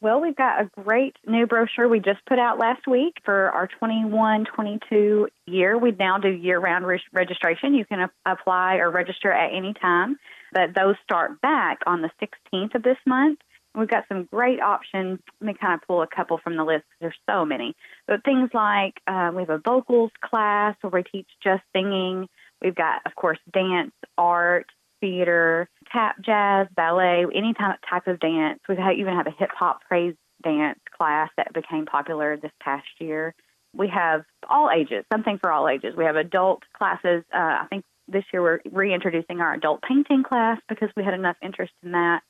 Well, 0.04 0.20
we've 0.20 0.36
got 0.36 0.60
a 0.60 0.70
great 0.82 1.16
new 1.26 1.46
brochure 1.46 1.88
we 1.88 1.98
just 1.98 2.22
put 2.26 2.38
out 2.38 2.58
last 2.58 2.86
week 2.86 3.14
for 3.24 3.50
our 3.52 3.66
21 3.66 4.44
22 4.44 5.28
year. 5.46 5.78
We 5.78 5.92
now 5.92 6.18
do 6.18 6.28
year 6.28 6.60
round 6.60 6.86
re- 6.86 7.00
registration. 7.14 7.72
You 7.72 7.86
can 7.86 8.00
a- 8.00 8.30
apply 8.30 8.74
or 8.74 8.90
register 8.90 9.32
at 9.32 9.54
any 9.54 9.72
time, 9.72 10.18
but 10.52 10.74
those 10.74 10.96
start 11.02 11.40
back 11.40 11.78
on 11.86 12.02
the 12.02 12.10
16th 12.20 12.74
of 12.74 12.82
this 12.82 12.98
month. 13.06 13.38
We've 13.74 13.88
got 13.88 14.04
some 14.06 14.24
great 14.24 14.60
options. 14.60 15.20
Let 15.40 15.46
me 15.46 15.54
kind 15.58 15.72
of 15.72 15.80
pull 15.86 16.02
a 16.02 16.06
couple 16.06 16.36
from 16.36 16.58
the 16.58 16.64
list 16.64 16.84
there's 17.00 17.16
so 17.26 17.46
many. 17.46 17.74
But 18.06 18.24
things 18.24 18.50
like 18.52 19.00
uh, 19.06 19.30
we 19.34 19.40
have 19.40 19.48
a 19.48 19.62
vocals 19.64 20.10
class 20.20 20.76
where 20.82 20.90
we 20.90 21.02
teach 21.02 21.28
just 21.42 21.62
singing. 21.74 22.28
We've 22.60 22.74
got, 22.74 23.00
of 23.06 23.14
course, 23.14 23.38
dance, 23.54 23.92
art, 24.18 24.66
theater, 25.00 25.68
tap, 25.94 26.16
jazz, 26.20 26.66
ballet, 26.76 27.24
any 27.35 27.54
type 27.54 28.07
of 28.07 28.20
dance. 28.20 28.61
We 28.68 28.74
even 28.74 29.14
have 29.14 29.26
a 29.26 29.35
hip 29.38 29.50
hop 29.57 29.80
praise 29.88 30.14
dance 30.42 30.78
class 30.96 31.30
that 31.37 31.54
became 31.54 31.87
popular 31.87 32.37
this 32.37 32.52
past 32.61 32.87
year. 32.98 33.35
We 33.74 33.88
have 33.88 34.24
all 34.48 34.70
ages, 34.70 35.04
something 35.12 35.38
for 35.38 35.50
all 35.50 35.68
ages. 35.68 35.94
We 35.96 36.04
have 36.04 36.16
adult 36.16 36.62
classes. 36.76 37.24
Uh, 37.33 37.38
I 37.62 37.66
think 37.70 37.85
this 38.09 38.24
year 38.33 38.42
we're 38.42 38.61
reintroducing 38.70 39.40
our 39.40 39.54
adult 39.54 39.83
painting 39.83 40.22
class 40.22 40.59
because 40.68 40.90
we 40.96 41.04
had 41.04 41.14
enough 41.14 41.37
interest 41.42 41.72
in 41.83 41.92
that 41.92 42.22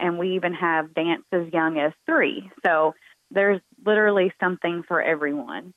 and 0.00 0.18
we 0.18 0.34
even 0.34 0.54
have 0.54 0.94
dance 0.94 1.22
as 1.32 1.52
young 1.52 1.78
as 1.78 1.92
three. 2.06 2.50
So 2.66 2.94
there's 3.30 3.60
literally 3.84 4.32
something 4.40 4.82
for 4.86 5.00
everyone. 5.00 5.72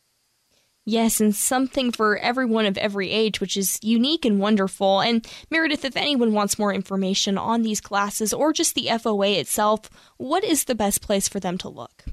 Yes, 0.87 1.19
and 1.19 1.35
something 1.35 1.91
for 1.91 2.17
everyone 2.17 2.67
of 2.67 2.77
every 2.77 3.09
age, 3.09 3.41
which 3.41 3.57
is 3.57 3.79
unique 3.81 4.23
and 4.23 4.39
wonderful. 4.39 5.01
And 5.01 5.27
Meredith, 5.49 5.83
if 5.83 5.97
anyone 5.97 6.31
wants 6.31 6.59
more 6.59 6.71
information 6.71 7.39
on 7.39 7.63
these 7.63 7.81
classes 7.81 8.31
or 8.31 8.53
just 8.53 8.75
the 8.75 8.87
FOA 8.89 9.39
itself, 9.39 9.89
what 10.17 10.43
is 10.43 10.65
the 10.65 10.75
best 10.75 11.01
place 11.01 11.27
for 11.27 11.39
them 11.39 11.57
to 11.59 11.69
look? 11.69 12.05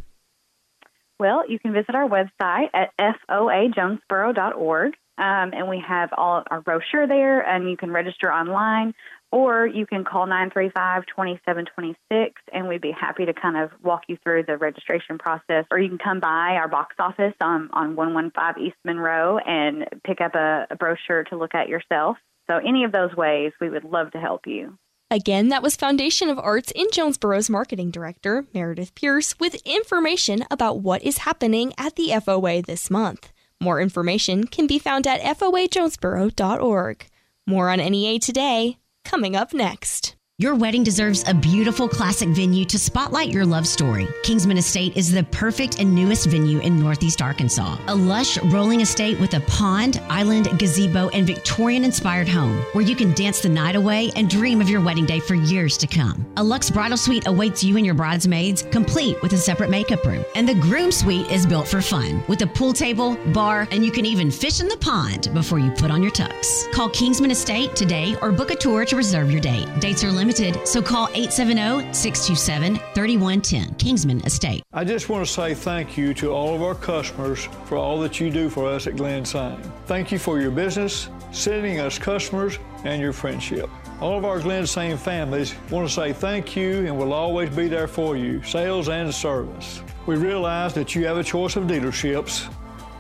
Well, 1.18 1.44
you 1.48 1.58
can 1.58 1.74
visit 1.74 1.94
our 1.94 2.08
website 2.08 2.70
at 2.72 2.90
foajonesboro.org. 3.28 4.94
Um, 5.18 5.52
and 5.52 5.68
we 5.68 5.80
have 5.87 6.08
all 6.16 6.42
our 6.50 6.62
brochure 6.62 7.06
there, 7.06 7.42
and 7.42 7.68
you 7.68 7.76
can 7.76 7.92
register 7.92 8.32
online 8.32 8.94
or 9.32 9.66
you 9.66 9.86
can 9.86 10.04
call 10.04 10.26
935 10.26 11.06
2726 11.06 12.40
and 12.52 12.68
we'd 12.68 12.82
be 12.82 12.92
happy 12.92 13.24
to 13.24 13.32
kind 13.32 13.56
of 13.56 13.70
walk 13.82 14.02
you 14.06 14.18
through 14.22 14.44
the 14.44 14.58
registration 14.58 15.18
process. 15.18 15.64
Or 15.70 15.78
you 15.78 15.88
can 15.88 15.98
come 15.98 16.20
by 16.20 16.56
our 16.60 16.68
box 16.68 16.94
office 16.98 17.34
on, 17.40 17.70
on 17.72 17.96
115 17.96 18.64
East 18.64 18.76
Monroe 18.84 19.38
and 19.38 19.86
pick 20.04 20.20
up 20.20 20.34
a, 20.34 20.66
a 20.70 20.76
brochure 20.76 21.24
to 21.24 21.36
look 21.36 21.54
at 21.54 21.68
yourself. 21.68 22.18
So, 22.50 22.58
any 22.58 22.84
of 22.84 22.92
those 22.92 23.14
ways, 23.16 23.52
we 23.60 23.70
would 23.70 23.84
love 23.84 24.10
to 24.12 24.18
help 24.18 24.46
you. 24.46 24.76
Again, 25.10 25.48
that 25.48 25.62
was 25.62 25.76
Foundation 25.76 26.28
of 26.28 26.38
Arts 26.38 26.70
in 26.72 26.86
Jonesboro's 26.88 27.48
marketing 27.48 27.90
director, 27.90 28.46
Meredith 28.52 28.94
Pierce, 28.94 29.38
with 29.38 29.54
information 29.64 30.44
about 30.50 30.80
what 30.80 31.02
is 31.02 31.18
happening 31.18 31.72
at 31.78 31.96
the 31.96 32.08
FOA 32.08 32.64
this 32.64 32.90
month. 32.90 33.30
More 33.60 33.80
information 33.80 34.46
can 34.46 34.66
be 34.66 34.78
found 34.78 35.06
at 35.06 35.20
foajonesboro.org. 35.38 37.06
More 37.46 37.70
on 37.70 37.78
NEA 37.78 38.18
today 38.18 38.78
coming 39.04 39.36
up 39.36 39.52
next. 39.52 40.16
Your 40.42 40.57
wedding 40.57 40.83
deserves 40.83 41.22
a 41.28 41.35
beautiful 41.35 41.88
classic 41.88 42.31
venue 42.31 42.64
to 42.64 42.76
spotlight 42.76 43.28
your 43.28 43.46
love 43.46 43.64
story. 43.64 44.09
Kingsman 44.24 44.59
Estate 44.59 44.96
is 44.96 45.12
the 45.12 45.22
perfect 45.22 45.78
and 45.78 45.94
newest 45.94 46.26
venue 46.26 46.59
in 46.59 46.81
Northeast 46.81 47.22
Arkansas. 47.22 47.76
A 47.87 47.94
lush, 47.94 48.38
rolling 48.46 48.81
estate 48.81 49.20
with 49.20 49.35
a 49.35 49.40
pond, 49.42 50.02
island, 50.09 50.48
gazebo, 50.59 51.11
and 51.11 51.24
Victorian 51.24 51.85
inspired 51.85 52.28
home 52.28 52.57
where 52.72 52.85
you 52.85 52.96
can 52.96 53.12
dance 53.14 53.40
the 53.40 53.48
night 53.48 53.76
away 53.76 54.11
and 54.16 54.28
dream 54.28 54.61
of 54.61 54.68
your 54.68 54.81
wedding 54.81 55.07
day 55.07 55.20
for 55.20 55.37
years 55.37 55.76
to 55.76 55.87
come. 55.87 56.26
A 56.38 56.42
luxe 56.42 56.70
bridal 56.70 56.96
suite 56.96 57.28
awaits 57.28 57.62
you 57.62 57.76
and 57.76 57.87
your 57.87 57.94
bridesmaids, 57.94 58.62
complete 58.72 59.22
with 59.22 59.35
a 59.35 59.38
separate 59.38 59.70
makeup 59.70 60.05
room. 60.05 60.24
And 60.35 60.48
the 60.48 60.57
groom 60.57 60.90
suite 60.90 61.31
is 61.31 61.46
built 61.46 61.68
for 61.68 61.81
fun 61.81 62.20
with 62.26 62.42
a 62.42 62.48
pool 62.48 62.72
table, 62.72 63.16
bar, 63.33 63.68
and 63.70 63.85
you 63.85 63.92
can 63.92 64.05
even 64.05 64.28
fish 64.28 64.61
in 64.61 64.66
the 64.66 64.76
pond 64.78 65.31
before 65.35 65.61
you 65.61 65.70
put 65.70 65.92
on 65.92 66.02
your 66.02 66.11
tux. 66.11 66.68
Call 66.72 66.88
Kingsman 66.88 67.31
Estate 67.31 67.76
today 67.76 68.16
or 68.20 68.33
book 68.33 68.50
a 68.50 68.57
tour 68.57 68.85
to 68.85 68.96
reserve 68.96 69.31
your 69.31 69.40
date. 69.40 69.68
Dates 69.78 70.02
are 70.02 70.11
limited 70.11 70.31
limited, 70.32 70.66
so 70.66 70.80
call 70.82 71.08
870 71.08 71.92
627 71.92 72.76
3110 72.94 73.74
Kingsman 73.74 74.20
Estate. 74.20 74.62
I 74.72 74.84
just 74.84 75.08
want 75.08 75.26
to 75.26 75.32
say 75.32 75.54
thank 75.54 75.96
you 75.96 76.14
to 76.14 76.30
all 76.30 76.54
of 76.54 76.62
our 76.62 76.74
customers 76.74 77.44
for 77.66 77.76
all 77.76 78.00
that 78.00 78.20
you 78.20 78.30
do 78.30 78.48
for 78.48 78.68
us 78.68 78.86
at 78.86 78.96
Glen 78.96 79.24
Syme. 79.24 79.60
Thank 79.86 80.12
you 80.12 80.18
for 80.18 80.40
your 80.40 80.50
business, 80.50 81.08
sending 81.32 81.80
us 81.80 81.98
customers, 81.98 82.58
and 82.84 83.00
your 83.00 83.12
friendship. 83.12 83.68
All 84.00 84.18
of 84.18 84.24
our 84.24 84.40
Glen 84.40 84.66
Syme 84.66 84.96
families 84.96 85.54
want 85.70 85.88
to 85.88 85.94
say 85.94 86.12
thank 86.12 86.56
you 86.56 86.86
and 86.86 86.98
will 86.98 87.12
always 87.12 87.50
be 87.50 87.68
there 87.68 87.88
for 87.88 88.16
you, 88.16 88.42
sales 88.42 88.88
and 88.88 89.14
service. 89.14 89.82
We 90.06 90.16
realize 90.16 90.74
that 90.74 90.94
you 90.94 91.06
have 91.06 91.18
a 91.18 91.24
choice 91.24 91.56
of 91.56 91.64
dealerships, 91.64 92.52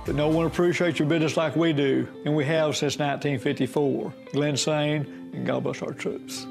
but 0.06 0.14
no 0.14 0.28
one 0.28 0.46
appreciates 0.46 0.98
your 0.98 1.08
business 1.08 1.36
like 1.36 1.56
we 1.56 1.72
do, 1.72 2.06
and 2.24 2.36
we 2.36 2.44
have 2.44 2.76
since 2.76 2.98
1954. 2.98 4.12
Glen 4.32 4.56
Syme, 4.56 5.30
and 5.32 5.46
God 5.46 5.64
bless 5.64 5.82
our 5.82 5.92
troops. 5.92 6.46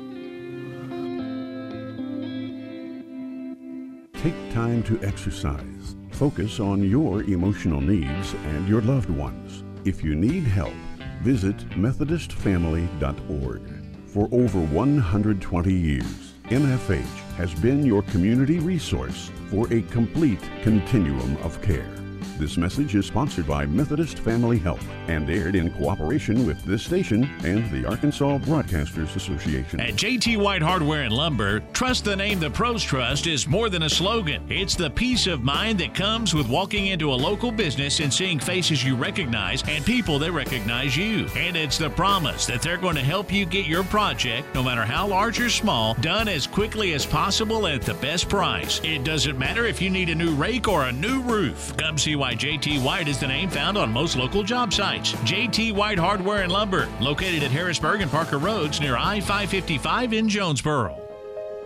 Take 4.21 4.53
time 4.53 4.83
to 4.83 5.01
exercise. 5.01 5.95
Focus 6.11 6.59
on 6.59 6.87
your 6.87 7.23
emotional 7.23 7.81
needs 7.81 8.35
and 8.35 8.67
your 8.67 8.83
loved 8.83 9.09
ones. 9.09 9.63
If 9.83 10.03
you 10.03 10.13
need 10.13 10.43
help, 10.43 10.75
visit 11.23 11.57
MethodistFamily.org. 11.71 13.61
For 14.05 14.29
over 14.31 14.59
120 14.59 15.73
years, 15.73 16.33
MFH 16.43 17.33
has 17.37 17.51
been 17.55 17.83
your 17.83 18.03
community 18.03 18.59
resource 18.59 19.31
for 19.49 19.65
a 19.73 19.81
complete 19.81 20.47
continuum 20.61 21.35
of 21.37 21.59
care. 21.63 22.00
This 22.41 22.57
message 22.57 22.95
is 22.95 23.05
sponsored 23.05 23.45
by 23.45 23.67
Methodist 23.67 24.17
Family 24.17 24.57
Health 24.57 24.83
and 25.07 25.29
aired 25.29 25.53
in 25.53 25.69
cooperation 25.73 26.43
with 26.43 26.59
this 26.63 26.81
station 26.81 27.29
and 27.43 27.69
the 27.69 27.87
Arkansas 27.87 28.39
Broadcasters 28.39 29.15
Association. 29.15 29.79
At 29.79 29.93
JT 29.93 30.37
White 30.37 30.63
Hardware 30.63 31.03
and 31.03 31.13
Lumber, 31.13 31.59
trust 31.71 32.03
the 32.03 32.15
name 32.15 32.39
the 32.39 32.49
pros 32.49 32.81
trust 32.81 33.27
is 33.27 33.45
more 33.45 33.69
than 33.69 33.83
a 33.83 33.89
slogan. 33.91 34.43
It's 34.49 34.73
the 34.73 34.89
peace 34.89 35.27
of 35.27 35.43
mind 35.43 35.79
that 35.81 35.93
comes 35.93 36.33
with 36.33 36.49
walking 36.49 36.87
into 36.87 37.13
a 37.13 37.13
local 37.13 37.51
business 37.51 37.99
and 37.99 38.11
seeing 38.11 38.39
faces 38.39 38.83
you 38.83 38.95
recognize 38.95 39.63
and 39.67 39.85
people 39.85 40.17
that 40.17 40.31
recognize 40.31 40.97
you. 40.97 41.27
And 41.35 41.55
it's 41.55 41.77
the 41.77 41.91
promise 41.91 42.47
that 42.47 42.63
they're 42.63 42.77
going 42.77 42.95
to 42.95 43.03
help 43.03 43.31
you 43.31 43.45
get 43.45 43.67
your 43.67 43.83
project, 43.83 44.47
no 44.55 44.63
matter 44.63 44.81
how 44.81 45.05
large 45.05 45.39
or 45.39 45.51
small, 45.51 45.93
done 46.01 46.27
as 46.27 46.47
quickly 46.47 46.93
as 46.93 47.05
possible 47.05 47.67
at 47.67 47.83
the 47.83 47.93
best 47.93 48.29
price. 48.29 48.81
It 48.83 49.03
doesn't 49.03 49.37
matter 49.37 49.67
if 49.67 49.79
you 49.79 49.91
need 49.91 50.09
a 50.09 50.15
new 50.15 50.33
rake 50.33 50.67
or 50.67 50.85
a 50.85 50.91
new 50.91 51.21
roof. 51.21 51.77
Come 51.77 51.99
see 51.99 52.15
why 52.15 52.30
JT 52.35 52.83
White 52.83 53.07
is 53.07 53.19
the 53.19 53.27
name 53.27 53.49
found 53.49 53.77
on 53.77 53.91
most 53.91 54.15
local 54.15 54.43
job 54.43 54.73
sites. 54.73 55.13
JT 55.13 55.73
White 55.73 55.99
Hardware 55.99 56.43
and 56.43 56.51
Lumber, 56.51 56.87
located 56.99 57.43
at 57.43 57.51
Harrisburg 57.51 58.01
and 58.01 58.11
Parker 58.11 58.37
Roads 58.37 58.79
near 58.79 58.95
I 58.97 59.19
555 59.19 60.13
in 60.13 60.29
Jonesboro. 60.29 60.97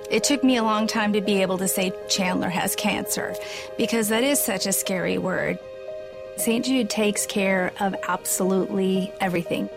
It 0.09 0.23
took 0.23 0.43
me 0.43 0.57
a 0.57 0.63
long 0.63 0.87
time 0.87 1.13
to 1.13 1.21
be 1.21 1.41
able 1.41 1.57
to 1.57 1.67
say 1.67 1.91
Chandler 2.09 2.49
has 2.49 2.75
cancer 2.75 3.35
because 3.77 4.09
that 4.09 4.23
is 4.23 4.39
such 4.39 4.65
a 4.65 4.73
scary 4.73 5.17
word. 5.17 5.57
St. 6.37 6.65
Jude 6.65 6.89
takes 6.89 7.25
care 7.25 7.71
of 7.79 7.95
absolutely 8.07 9.11
everything. 9.19 9.69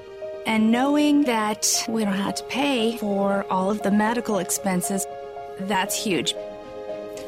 And 0.44 0.72
knowing 0.72 1.24
that 1.24 1.84
we 1.88 2.04
don't 2.04 2.14
have 2.14 2.34
to 2.36 2.44
pay 2.44 2.96
for 2.98 3.44
all 3.50 3.70
of 3.70 3.82
the 3.82 3.90
medical 3.90 4.38
expenses, 4.38 5.06
that's 5.60 5.94
huge. 5.94 6.34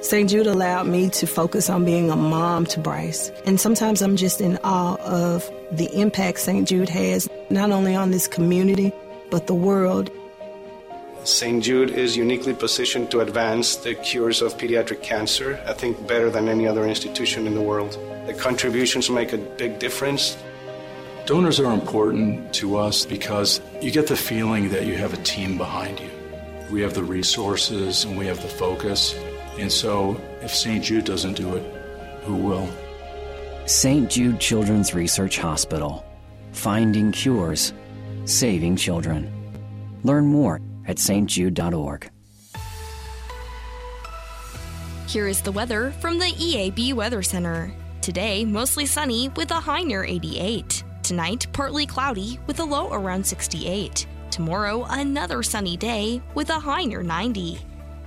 St. 0.02 0.30
Jude 0.30 0.46
allowed 0.46 0.86
me 0.86 1.10
to 1.10 1.26
focus 1.26 1.68
on 1.68 1.84
being 1.84 2.10
a 2.10 2.16
mom 2.16 2.64
to 2.66 2.80
Bryce. 2.80 3.30
And 3.44 3.60
sometimes 3.60 4.00
I'm 4.00 4.16
just 4.16 4.40
in 4.40 4.58
awe 4.64 4.96
of 4.96 5.48
the 5.70 5.94
impact 5.94 6.40
St. 6.40 6.66
Jude 6.66 6.88
has, 6.88 7.28
not 7.50 7.70
only 7.70 7.94
on 7.94 8.10
this 8.10 8.26
community, 8.26 8.92
but 9.30 9.46
the 9.46 9.54
world. 9.54 10.10
St. 11.24 11.62
Jude 11.62 11.90
is 11.90 12.16
uniquely 12.16 12.54
positioned 12.54 13.10
to 13.10 13.20
advance 13.20 13.76
the 13.76 13.94
cures 13.94 14.40
of 14.40 14.56
pediatric 14.56 15.02
cancer, 15.02 15.62
I 15.66 15.74
think 15.74 16.06
better 16.06 16.30
than 16.30 16.48
any 16.48 16.66
other 16.66 16.86
institution 16.86 17.46
in 17.46 17.54
the 17.54 17.60
world. 17.60 17.98
The 18.26 18.32
contributions 18.32 19.10
make 19.10 19.34
a 19.34 19.38
big 19.38 19.78
difference. 19.78 20.34
Donors 21.26 21.60
are 21.60 21.74
important 21.74 22.54
to 22.54 22.78
us 22.78 23.04
because 23.04 23.60
you 23.82 23.90
get 23.90 24.06
the 24.06 24.16
feeling 24.16 24.70
that 24.70 24.86
you 24.86 24.96
have 24.96 25.12
a 25.12 25.18
team 25.18 25.58
behind 25.58 26.00
you. 26.00 26.10
We 26.70 26.80
have 26.80 26.94
the 26.94 27.04
resources 27.04 28.04
and 28.04 28.16
we 28.16 28.26
have 28.26 28.40
the 28.40 28.48
focus. 28.48 29.14
And 29.60 29.70
so, 29.70 30.18
if 30.40 30.54
St. 30.54 30.82
Jude 30.82 31.04
doesn't 31.04 31.34
do 31.34 31.54
it, 31.54 31.62
who 32.24 32.34
will? 32.34 32.66
St. 33.66 34.10
Jude 34.10 34.40
Children's 34.40 34.94
Research 34.94 35.38
Hospital. 35.38 36.02
Finding 36.52 37.12
cures, 37.12 37.74
saving 38.24 38.76
children. 38.76 39.30
Learn 40.02 40.26
more 40.26 40.62
at 40.86 40.96
stjude.org. 40.96 42.10
Here 45.06 45.28
is 45.28 45.42
the 45.42 45.52
weather 45.52 45.90
from 46.00 46.18
the 46.18 46.24
EAB 46.24 46.94
Weather 46.94 47.22
Center. 47.22 47.70
Today, 48.00 48.46
mostly 48.46 48.86
sunny 48.86 49.28
with 49.36 49.50
a 49.50 49.60
high 49.60 49.82
near 49.82 50.04
88. 50.04 50.84
Tonight, 51.02 51.46
partly 51.52 51.84
cloudy 51.84 52.40
with 52.46 52.60
a 52.60 52.64
low 52.64 52.92
around 52.92 53.26
68. 53.26 54.06
Tomorrow, 54.30 54.86
another 54.88 55.42
sunny 55.42 55.76
day 55.76 56.22
with 56.34 56.48
a 56.48 56.58
high 56.58 56.84
near 56.84 57.02
90. 57.02 57.60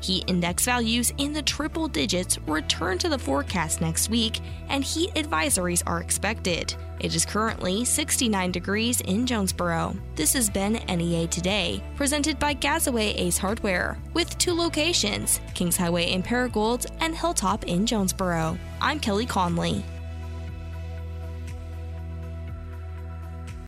Heat 0.04 0.26
index 0.28 0.66
values 0.66 1.14
in 1.18 1.32
the 1.32 1.42
triple 1.42 1.88
digits 1.88 2.38
return 2.40 2.98
to 2.98 3.08
the 3.08 3.18
forecast 3.18 3.80
next 3.80 4.10
week, 4.10 4.42
and 4.68 4.84
heat 4.84 5.14
advisories 5.14 5.82
are 5.88 6.02
expected. 6.02 6.76
It 7.00 7.16
is 7.16 7.26
currently 7.26 7.86
69 7.86 8.52
degrees 8.52 9.00
in 9.00 9.26
Jonesboro. 9.26 9.96
This 10.16 10.34
has 10.34 10.50
been 10.50 10.74
NEA 10.90 11.28
Today, 11.28 11.82
presented 11.96 12.38
by 12.38 12.54
Gazaway 12.54 13.18
Ace 13.18 13.38
Hardware, 13.38 13.98
with 14.14 14.38
two 14.38 14.54
locations 14.54 15.40
Kings 15.54 15.78
Highway 15.78 16.12
in 16.12 16.22
Paragould 16.22 16.86
and 17.00 17.16
Hilltop 17.16 17.64
in 17.64 17.86
Jonesboro. 17.86 18.58
I'm 18.82 19.00
Kelly 19.00 19.26
Conley. 19.26 19.86